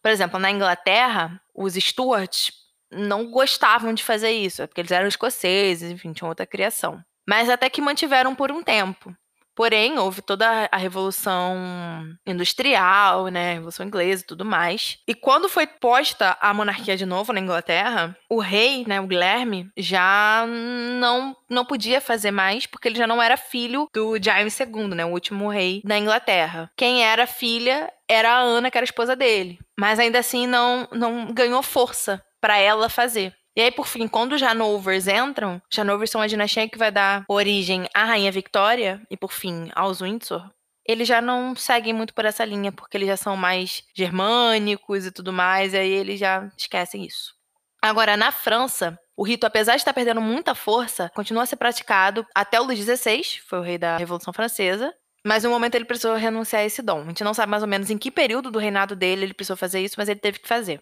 Por 0.02 0.10
exemplo, 0.10 0.40
na 0.40 0.50
Inglaterra, 0.50 1.40
os 1.54 1.74
Stuarts 1.74 2.52
não 2.92 3.30
gostavam 3.30 3.94
de 3.94 4.04
fazer 4.04 4.32
isso, 4.32 4.68
porque 4.68 4.82
eles 4.82 4.92
eram 4.92 5.08
escoceses, 5.08 5.92
enfim, 5.92 6.14
tinham 6.14 6.30
outra 6.30 6.46
criação. 6.46 7.02
Mas 7.28 7.50
até 7.50 7.70
que 7.70 7.82
mantiveram 7.82 8.34
por 8.34 8.52
um 8.52 8.64
tempo. 8.64 9.14
Porém, 9.58 9.98
houve 9.98 10.22
toda 10.22 10.70
a 10.72 10.78
revolução 10.78 11.58
industrial, 12.28 13.30
né, 13.30 13.54
revolução 13.54 13.88
inglesa 13.88 14.22
e 14.22 14.26
tudo 14.28 14.46
mais. 14.46 15.00
E 15.08 15.16
quando 15.16 15.50
foi 15.50 15.66
posta 15.66 16.38
a 16.40 16.54
monarquia 16.54 16.96
de 16.96 17.08
novo 17.08 17.34
na 17.34 17.40
Inglaterra, 17.40 18.16
o 18.30 18.40
rei, 18.40 18.86
né, 18.88 19.02
o 19.02 19.08
Guilherme, 19.08 19.68
já 19.76 20.46
não 20.48 21.36
não 21.50 21.66
podia 21.66 22.00
fazer 22.00 22.30
mais 22.30 22.68
porque 22.68 22.88
ele 22.88 23.00
já 23.00 23.08
não 23.08 23.22
era 23.22 23.36
filho 23.36 23.88
do 23.92 24.22
James 24.22 24.60
II, 24.60 24.90
né, 24.90 25.04
o 25.04 25.12
último 25.12 25.50
rei 25.50 25.82
da 25.84 25.98
Inglaterra. 25.98 26.70
Quem 26.78 27.04
era 27.04 27.26
filha 27.26 27.92
era 28.08 28.34
a 28.34 28.42
Ana, 28.42 28.70
que 28.70 28.78
era 28.78 28.84
a 28.84 28.92
esposa 28.92 29.16
dele. 29.16 29.58
Mas 29.80 29.98
ainda 29.98 30.20
assim 30.20 30.46
não 30.46 30.88
não 30.92 31.34
ganhou 31.34 31.64
força 31.64 32.22
para 32.48 32.60
ela 32.60 32.88
fazer. 32.88 33.36
E 33.58 33.62
aí, 33.62 33.70
por 33.70 33.86
fim, 33.86 34.08
quando 34.08 34.32
os 34.32 34.42
Hanovers 34.42 35.06
entram, 35.06 35.62
os 35.70 35.78
Hanovers 35.78 36.10
são 36.10 36.22
a 36.22 36.28
dinastia 36.28 36.70
que 36.70 36.78
vai 36.78 36.90
dar 36.90 37.26
origem 37.28 37.90
à 37.94 38.06
Rainha 38.06 38.32
Victoria 38.32 39.02
e, 39.12 39.18
por 39.18 39.34
fim, 39.34 39.70
aos 39.76 40.00
Windsor. 40.00 40.50
Eles 40.88 41.10
já 41.10 41.22
não 41.22 41.58
seguem 41.58 41.94
muito 41.94 42.14
por 42.14 42.24
essa 42.24 42.46
linha, 42.46 42.72
porque 42.72 42.96
eles 42.96 43.10
já 43.10 43.18
são 43.18 43.36
mais 43.36 43.84
germânicos 43.94 45.06
e 45.06 45.12
tudo 45.12 45.34
mais, 45.34 45.74
e 45.74 45.78
aí 45.78 45.92
eles 45.92 46.22
já 46.22 46.50
esquecem 46.58 47.04
isso. 47.06 47.34
Agora, 47.82 48.16
na 48.16 48.32
França, 48.32 48.98
o 49.18 49.28
rito, 49.28 49.46
apesar 49.46 49.74
de 49.74 49.82
estar 49.82 49.92
perdendo 49.92 50.22
muita 50.22 50.56
força, 50.56 51.12
continua 51.14 51.44
a 51.44 51.46
ser 51.46 51.58
praticado 51.58 52.26
até 52.34 52.62
o 52.62 52.64
Luís 52.64 52.80
XVI, 52.80 53.42
foi 53.46 53.60
o 53.60 53.64
rei 53.64 53.78
da 53.78 53.98
Revolução 53.98 54.32
Francesa, 54.32 54.94
mas 55.26 55.44
no 55.44 55.50
momento 55.50 55.76
ele 55.76 55.84
precisou 55.84 56.16
renunciar 56.16 56.62
a 56.62 56.66
esse 56.66 56.82
dom. 56.82 57.02
A 57.02 57.08
gente 57.08 57.26
não 57.26 57.34
sabe 57.34 57.50
mais 57.52 57.62
ou 57.62 57.68
menos 57.68 57.90
em 57.90 57.98
que 57.98 58.10
período 58.10 58.50
do 58.50 58.58
reinado 58.58 58.96
dele 58.96 59.24
ele 59.24 59.34
precisou 59.34 59.58
fazer 59.58 59.82
isso, 59.82 59.96
mas 59.98 60.08
ele 60.08 60.22
teve 60.22 60.40
que 60.40 60.48
fazer 60.48 60.82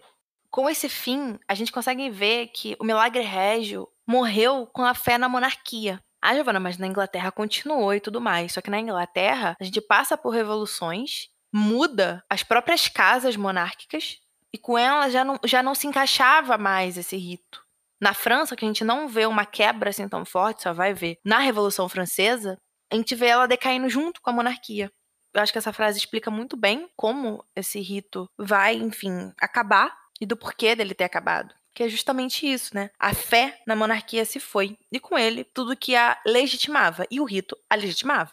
com 0.50 0.68
esse 0.68 0.88
fim, 0.88 1.38
a 1.48 1.54
gente 1.54 1.72
consegue 1.72 2.10
ver 2.10 2.48
que 2.48 2.76
o 2.80 2.84
milagre 2.84 3.22
régio 3.22 3.88
morreu 4.06 4.66
com 4.72 4.82
a 4.82 4.94
fé 4.94 5.18
na 5.18 5.28
monarquia. 5.28 6.00
Ah, 6.22 6.34
Giovana, 6.34 6.58
mas 6.58 6.78
na 6.78 6.86
Inglaterra 6.86 7.30
continuou 7.30 7.94
e 7.94 8.00
tudo 8.00 8.20
mais. 8.20 8.52
Só 8.52 8.60
que 8.60 8.70
na 8.70 8.80
Inglaterra, 8.80 9.56
a 9.60 9.64
gente 9.64 9.80
passa 9.80 10.16
por 10.16 10.30
revoluções, 10.30 11.28
muda 11.52 12.24
as 12.28 12.42
próprias 12.42 12.88
casas 12.88 13.36
monárquicas, 13.36 14.18
e 14.52 14.58
com 14.58 14.78
ela 14.78 15.10
já 15.10 15.24
não, 15.24 15.38
já 15.44 15.62
não 15.62 15.74
se 15.74 15.86
encaixava 15.86 16.56
mais 16.56 16.96
esse 16.96 17.16
rito. 17.16 17.64
Na 18.00 18.14
França, 18.14 18.56
que 18.56 18.64
a 18.64 18.68
gente 18.68 18.84
não 18.84 19.08
vê 19.08 19.26
uma 19.26 19.46
quebra 19.46 19.90
assim 19.90 20.08
tão 20.08 20.24
forte, 20.24 20.62
só 20.62 20.72
vai 20.72 20.92
ver 20.92 21.18
na 21.24 21.38
Revolução 21.38 21.88
Francesa, 21.88 22.58
a 22.92 22.96
gente 22.96 23.14
vê 23.14 23.26
ela 23.26 23.46
decaindo 23.46 23.88
junto 23.88 24.20
com 24.20 24.30
a 24.30 24.32
monarquia. 24.32 24.90
Eu 25.34 25.42
acho 25.42 25.52
que 25.52 25.58
essa 25.58 25.72
frase 25.72 25.98
explica 25.98 26.30
muito 26.30 26.56
bem 26.56 26.88
como 26.96 27.44
esse 27.54 27.80
rito 27.80 28.28
vai, 28.38 28.76
enfim, 28.76 29.32
acabar 29.38 29.94
e 30.20 30.26
do 30.26 30.36
porquê 30.36 30.74
dele 30.74 30.94
ter 30.94 31.04
acabado. 31.04 31.54
Que 31.74 31.82
é 31.82 31.88
justamente 31.88 32.50
isso, 32.50 32.74
né? 32.74 32.90
A 32.98 33.12
fé 33.12 33.60
na 33.66 33.76
monarquia 33.76 34.24
se 34.24 34.40
foi, 34.40 34.78
e 34.90 34.98
com 34.98 35.18
ele, 35.18 35.44
tudo 35.44 35.76
que 35.76 35.94
a 35.94 36.18
legitimava, 36.26 37.06
e 37.10 37.20
o 37.20 37.24
rito 37.24 37.56
a 37.68 37.74
legitimava. 37.74 38.32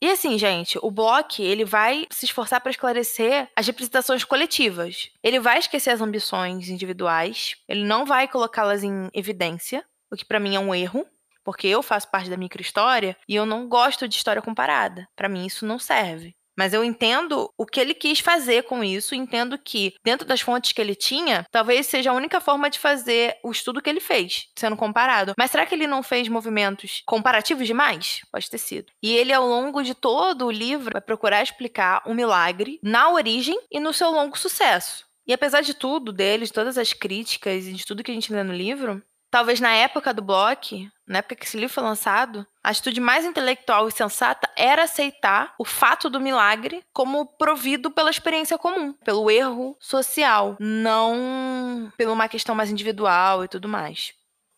E 0.00 0.10
assim, 0.10 0.36
gente, 0.36 0.78
o 0.82 0.90
Bloch, 0.90 1.40
ele 1.40 1.64
vai 1.64 2.08
se 2.10 2.24
esforçar 2.24 2.60
para 2.60 2.72
esclarecer 2.72 3.48
as 3.54 3.66
representações 3.68 4.24
coletivas. 4.24 5.10
Ele 5.22 5.38
vai 5.38 5.58
esquecer 5.58 5.90
as 5.90 6.00
ambições 6.00 6.68
individuais, 6.68 7.54
ele 7.68 7.84
não 7.84 8.04
vai 8.04 8.26
colocá-las 8.26 8.82
em 8.82 9.08
evidência, 9.14 9.84
o 10.10 10.16
que 10.16 10.24
para 10.24 10.40
mim 10.40 10.56
é 10.56 10.58
um 10.58 10.74
erro, 10.74 11.06
porque 11.44 11.68
eu 11.68 11.82
faço 11.82 12.10
parte 12.10 12.28
da 12.28 12.36
microhistória 12.36 13.16
e 13.28 13.34
eu 13.36 13.46
não 13.46 13.68
gosto 13.68 14.08
de 14.08 14.16
história 14.16 14.42
comparada. 14.42 15.08
Para 15.14 15.28
mim 15.28 15.46
isso 15.46 15.64
não 15.64 15.78
serve. 15.78 16.34
Mas 16.56 16.72
eu 16.72 16.84
entendo 16.84 17.50
o 17.56 17.66
que 17.66 17.80
ele 17.80 17.94
quis 17.94 18.20
fazer 18.20 18.64
com 18.64 18.84
isso, 18.84 19.14
entendo 19.14 19.58
que, 19.58 19.94
dentro 20.04 20.26
das 20.26 20.40
fontes 20.40 20.72
que 20.72 20.80
ele 20.80 20.94
tinha, 20.94 21.46
talvez 21.50 21.86
seja 21.86 22.10
a 22.10 22.14
única 22.14 22.40
forma 22.40 22.68
de 22.68 22.78
fazer 22.78 23.36
o 23.42 23.50
estudo 23.50 23.80
que 23.80 23.88
ele 23.88 24.00
fez, 24.00 24.46
sendo 24.58 24.76
comparado. 24.76 25.34
Mas 25.38 25.50
será 25.50 25.64
que 25.66 25.74
ele 25.74 25.86
não 25.86 26.02
fez 26.02 26.28
movimentos 26.28 27.02
comparativos 27.06 27.66
demais? 27.66 28.20
Pode 28.30 28.50
ter 28.50 28.58
sido. 28.58 28.92
E 29.02 29.12
ele, 29.12 29.32
ao 29.32 29.46
longo 29.46 29.82
de 29.82 29.94
todo 29.94 30.46
o 30.46 30.50
livro, 30.50 30.92
vai 30.92 31.00
procurar 31.00 31.42
explicar 31.42 32.02
o 32.06 32.14
milagre 32.14 32.78
na 32.82 33.10
origem 33.10 33.58
e 33.70 33.80
no 33.80 33.92
seu 33.92 34.10
longo 34.10 34.38
sucesso. 34.38 35.04
E 35.26 35.32
apesar 35.32 35.60
de 35.60 35.74
tudo, 35.74 36.12
dele, 36.12 36.44
de 36.44 36.52
todas 36.52 36.76
as 36.76 36.92
críticas 36.92 37.66
e 37.66 37.72
de 37.72 37.84
tudo 37.84 38.02
que 38.02 38.10
a 38.10 38.14
gente 38.14 38.32
lê 38.32 38.42
no 38.42 38.52
livro, 38.52 39.02
talvez 39.30 39.60
na 39.60 39.72
época 39.74 40.12
do 40.12 40.22
Bloch, 40.22 40.88
na 41.06 41.18
época 41.18 41.36
que 41.36 41.46
esse 41.46 41.56
livro 41.56 41.72
foi 41.72 41.82
lançado, 41.82 42.46
a 42.62 42.70
atitude 42.70 43.00
mais 43.00 43.24
intelectual 43.24 43.88
e 43.88 43.92
sensata 43.92 44.48
era 44.56 44.84
aceitar 44.84 45.54
o 45.58 45.64
fato 45.64 46.08
do 46.08 46.20
milagre 46.20 46.84
como 46.92 47.26
provido 47.26 47.90
pela 47.90 48.10
experiência 48.10 48.56
comum, 48.56 48.92
pelo 49.04 49.30
erro 49.30 49.76
social, 49.80 50.56
não 50.60 51.92
pela 51.96 52.12
uma 52.12 52.28
questão 52.28 52.54
mais 52.54 52.70
individual 52.70 53.44
e 53.44 53.48
tudo 53.48 53.68
mais. 53.68 54.14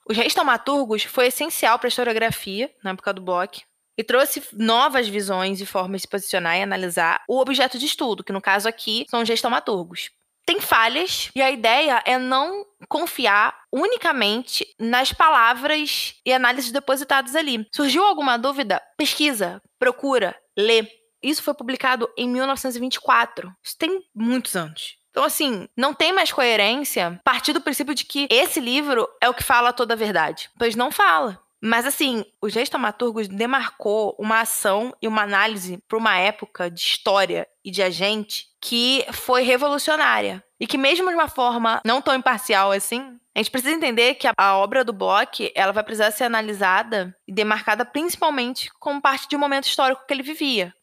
Os 0.06 0.16
reis 0.16 0.34
taumaturgos 0.34 1.04
foi 1.04 1.28
essencial 1.28 1.78
para 1.78 1.86
a 1.86 1.88
historiografia 1.88 2.70
na 2.82 2.90
época 2.90 3.12
do 3.12 3.22
Bloch, 3.22 3.64
e 3.96 4.02
trouxe 4.02 4.42
novas 4.52 5.08
visões 5.08 5.60
e 5.60 5.66
formas 5.66 5.98
de 5.98 6.02
se 6.02 6.08
posicionar 6.08 6.58
e 6.58 6.62
analisar 6.62 7.22
o 7.28 7.38
objeto 7.38 7.78
de 7.78 7.86
estudo, 7.86 8.24
que 8.24 8.32
no 8.32 8.40
caso 8.40 8.68
aqui 8.68 9.06
são 9.08 9.22
os 9.22 9.28
reis 9.28 9.40
taumaturgos 9.40 10.10
tem 10.46 10.60
falhas 10.60 11.30
e 11.34 11.42
a 11.42 11.50
ideia 11.50 12.02
é 12.04 12.18
não 12.18 12.66
confiar 12.88 13.54
unicamente 13.72 14.66
nas 14.78 15.12
palavras 15.12 16.14
e 16.24 16.32
análises 16.32 16.70
depositadas 16.70 17.34
ali. 17.34 17.66
Surgiu 17.74 18.04
alguma 18.04 18.36
dúvida? 18.36 18.82
Pesquisa, 18.96 19.60
procura, 19.78 20.36
lê. 20.56 20.86
Isso 21.22 21.42
foi 21.42 21.54
publicado 21.54 22.08
em 22.16 22.28
1924. 22.28 23.50
Isso 23.62 23.76
tem 23.78 24.02
muitos 24.14 24.54
anos. 24.54 24.96
Então, 25.10 25.22
assim, 25.22 25.68
não 25.76 25.94
tem 25.94 26.12
mais 26.12 26.32
coerência 26.32 27.20
partir 27.24 27.52
do 27.52 27.60
princípio 27.60 27.94
de 27.94 28.04
que 28.04 28.26
esse 28.28 28.58
livro 28.58 29.08
é 29.22 29.28
o 29.28 29.34
que 29.34 29.44
fala 29.44 29.72
toda 29.72 29.94
a 29.94 29.96
verdade. 29.96 30.50
Pois 30.58 30.74
não 30.74 30.90
fala. 30.90 31.40
Mas 31.66 31.86
assim, 31.86 32.26
os 32.42 32.54
reis 32.54 32.68
taumaturgos 32.68 33.26
demarcou 33.26 34.14
uma 34.18 34.40
ação 34.40 34.94
e 35.00 35.08
uma 35.08 35.22
análise 35.22 35.82
para 35.88 35.96
uma 35.96 36.14
época 36.14 36.70
de 36.70 36.78
história 36.78 37.48
e 37.64 37.70
de 37.70 37.82
agente 37.82 38.48
que 38.60 39.02
foi 39.12 39.44
revolucionária. 39.44 40.44
E 40.60 40.66
que 40.66 40.76
mesmo 40.76 41.08
de 41.08 41.14
uma 41.14 41.26
forma 41.26 41.80
não 41.82 42.02
tão 42.02 42.14
imparcial 42.14 42.70
assim, 42.70 43.18
a 43.34 43.38
gente 43.38 43.50
precisa 43.50 43.72
entender 43.72 44.16
que 44.16 44.28
a, 44.36 44.56
obra 44.58 44.84
do 44.84 44.92
Bloch, 44.92 45.50
ela 45.54 45.72
vai 45.72 45.82
precisar 45.82 46.10
ser 46.10 46.24
analisada 46.24 47.16
e 47.26 47.32
demarcada 47.32 47.82
principalmente 47.82 48.70
como 48.78 49.00
parte 49.00 49.26
de 49.26 49.34
um 49.34 49.40
momento 49.40 49.64
histórico 49.64 50.04
que 50.06 50.12
ele 50.12 50.22
vivia. 50.22 50.74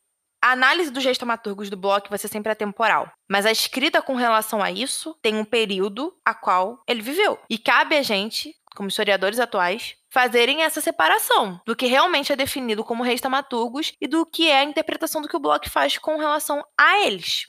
A 0.43 0.53
análise 0.53 0.89
dos 0.89 1.05
reis 1.05 1.19
taumaturgos 1.19 1.69
do 1.69 1.77
Bloch 1.77 2.09
vai 2.09 2.17
ser 2.17 2.27
sempre 2.27 2.51
atemporal, 2.51 3.11
mas 3.29 3.45
a 3.45 3.51
escrita 3.51 4.01
com 4.01 4.15
relação 4.15 4.63
a 4.63 4.71
isso 4.71 5.15
tem 5.21 5.35
um 5.35 5.45
período 5.45 6.11
a 6.25 6.33
qual 6.33 6.81
ele 6.87 7.03
viveu. 7.03 7.37
E 7.47 7.59
cabe 7.59 7.95
a 7.95 8.01
gente, 8.01 8.55
como 8.75 8.89
historiadores 8.89 9.39
atuais, 9.39 9.95
fazerem 10.09 10.63
essa 10.63 10.81
separação 10.81 11.59
do 11.65 11.75
que 11.75 11.87
realmente 11.87 12.31
é 12.31 12.35
definido 12.35 12.83
como 12.83 13.03
reis 13.03 13.21
taumaturgos 13.21 13.93
e 13.99 14.07
do 14.07 14.25
que 14.25 14.49
é 14.49 14.59
a 14.59 14.63
interpretação 14.63 15.21
do 15.21 15.27
que 15.27 15.35
o 15.35 15.39
Bloch 15.39 15.69
faz 15.69 15.97
com 15.97 16.17
relação 16.17 16.63
a 16.79 17.05
eles. 17.05 17.47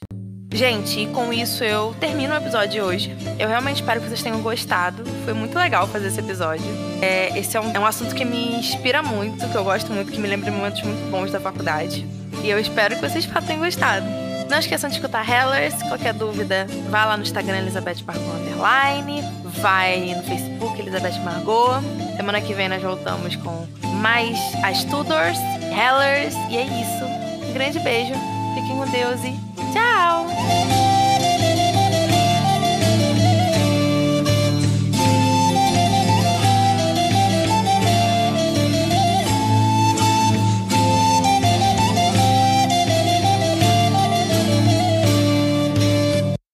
Gente, 0.53 0.99
e 0.99 1.07
com 1.07 1.33
isso 1.33 1.63
eu 1.63 1.95
termino 1.99 2.31
o 2.31 2.37
episódio 2.37 2.69
de 2.69 2.81
hoje. 2.81 3.17
Eu 3.39 3.49
realmente 3.49 3.77
espero 3.81 3.99
que 3.99 4.07
vocês 4.07 4.21
tenham 4.21 4.39
gostado. 4.39 5.03
Foi 5.25 5.33
muito 5.33 5.57
legal 5.57 5.87
fazer 5.87 6.07
esse 6.07 6.19
episódio. 6.19 6.65
É, 7.01 7.37
esse 7.37 7.57
é 7.57 7.59
um, 7.59 7.71
é 7.75 7.79
um 7.79 7.85
assunto 7.85 8.13
que 8.13 8.23
me 8.23 8.55
inspira 8.55 9.01
muito, 9.01 9.49
que 9.49 9.55
eu 9.55 9.63
gosto 9.63 9.91
muito, 9.91 10.11
que 10.11 10.19
me 10.19 10.27
lembra 10.27 10.51
momentos 10.51 10.83
muito 10.83 11.09
bons 11.09 11.31
da 11.31 11.39
faculdade. 11.39 12.05
E 12.43 12.49
eu 12.49 12.59
espero 12.59 12.95
que 12.95 13.01
vocês 13.01 13.27
tenham 13.47 13.61
gostado. 13.61 14.05
Não 14.49 14.59
esqueçam 14.59 14.89
de 14.89 14.95
escutar 14.95 15.27
Hellers. 15.27 15.73
Qualquer 15.83 16.13
dúvida, 16.13 16.67
vá 16.89 17.05
lá 17.05 17.17
no 17.17 17.23
Instagram 17.23 17.57
Elizabeth 17.57 18.03
Margot 18.05 18.31
Underline. 18.35 19.21
Vai 19.61 20.15
no 20.15 20.23
Facebook 20.23 20.79
Elizabeth 20.79 21.19
Margot. 21.23 21.81
Semana 22.17 22.41
que 22.41 22.53
vem 22.53 22.69
nós 22.69 22.81
voltamos 22.81 23.35
com 23.37 23.67
mais 24.01 24.37
as 24.63 24.83
Tudors, 24.83 25.37
Hellers. 25.61 26.35
E 26.49 26.57
é 26.57 26.65
isso. 26.65 27.49
Um 27.49 27.53
grande 27.53 27.79
beijo. 27.79 28.13
Fiquem 28.53 28.77
com 28.77 28.87
Deus 28.87 29.19
e 29.23 29.31
tchau! 29.73 30.82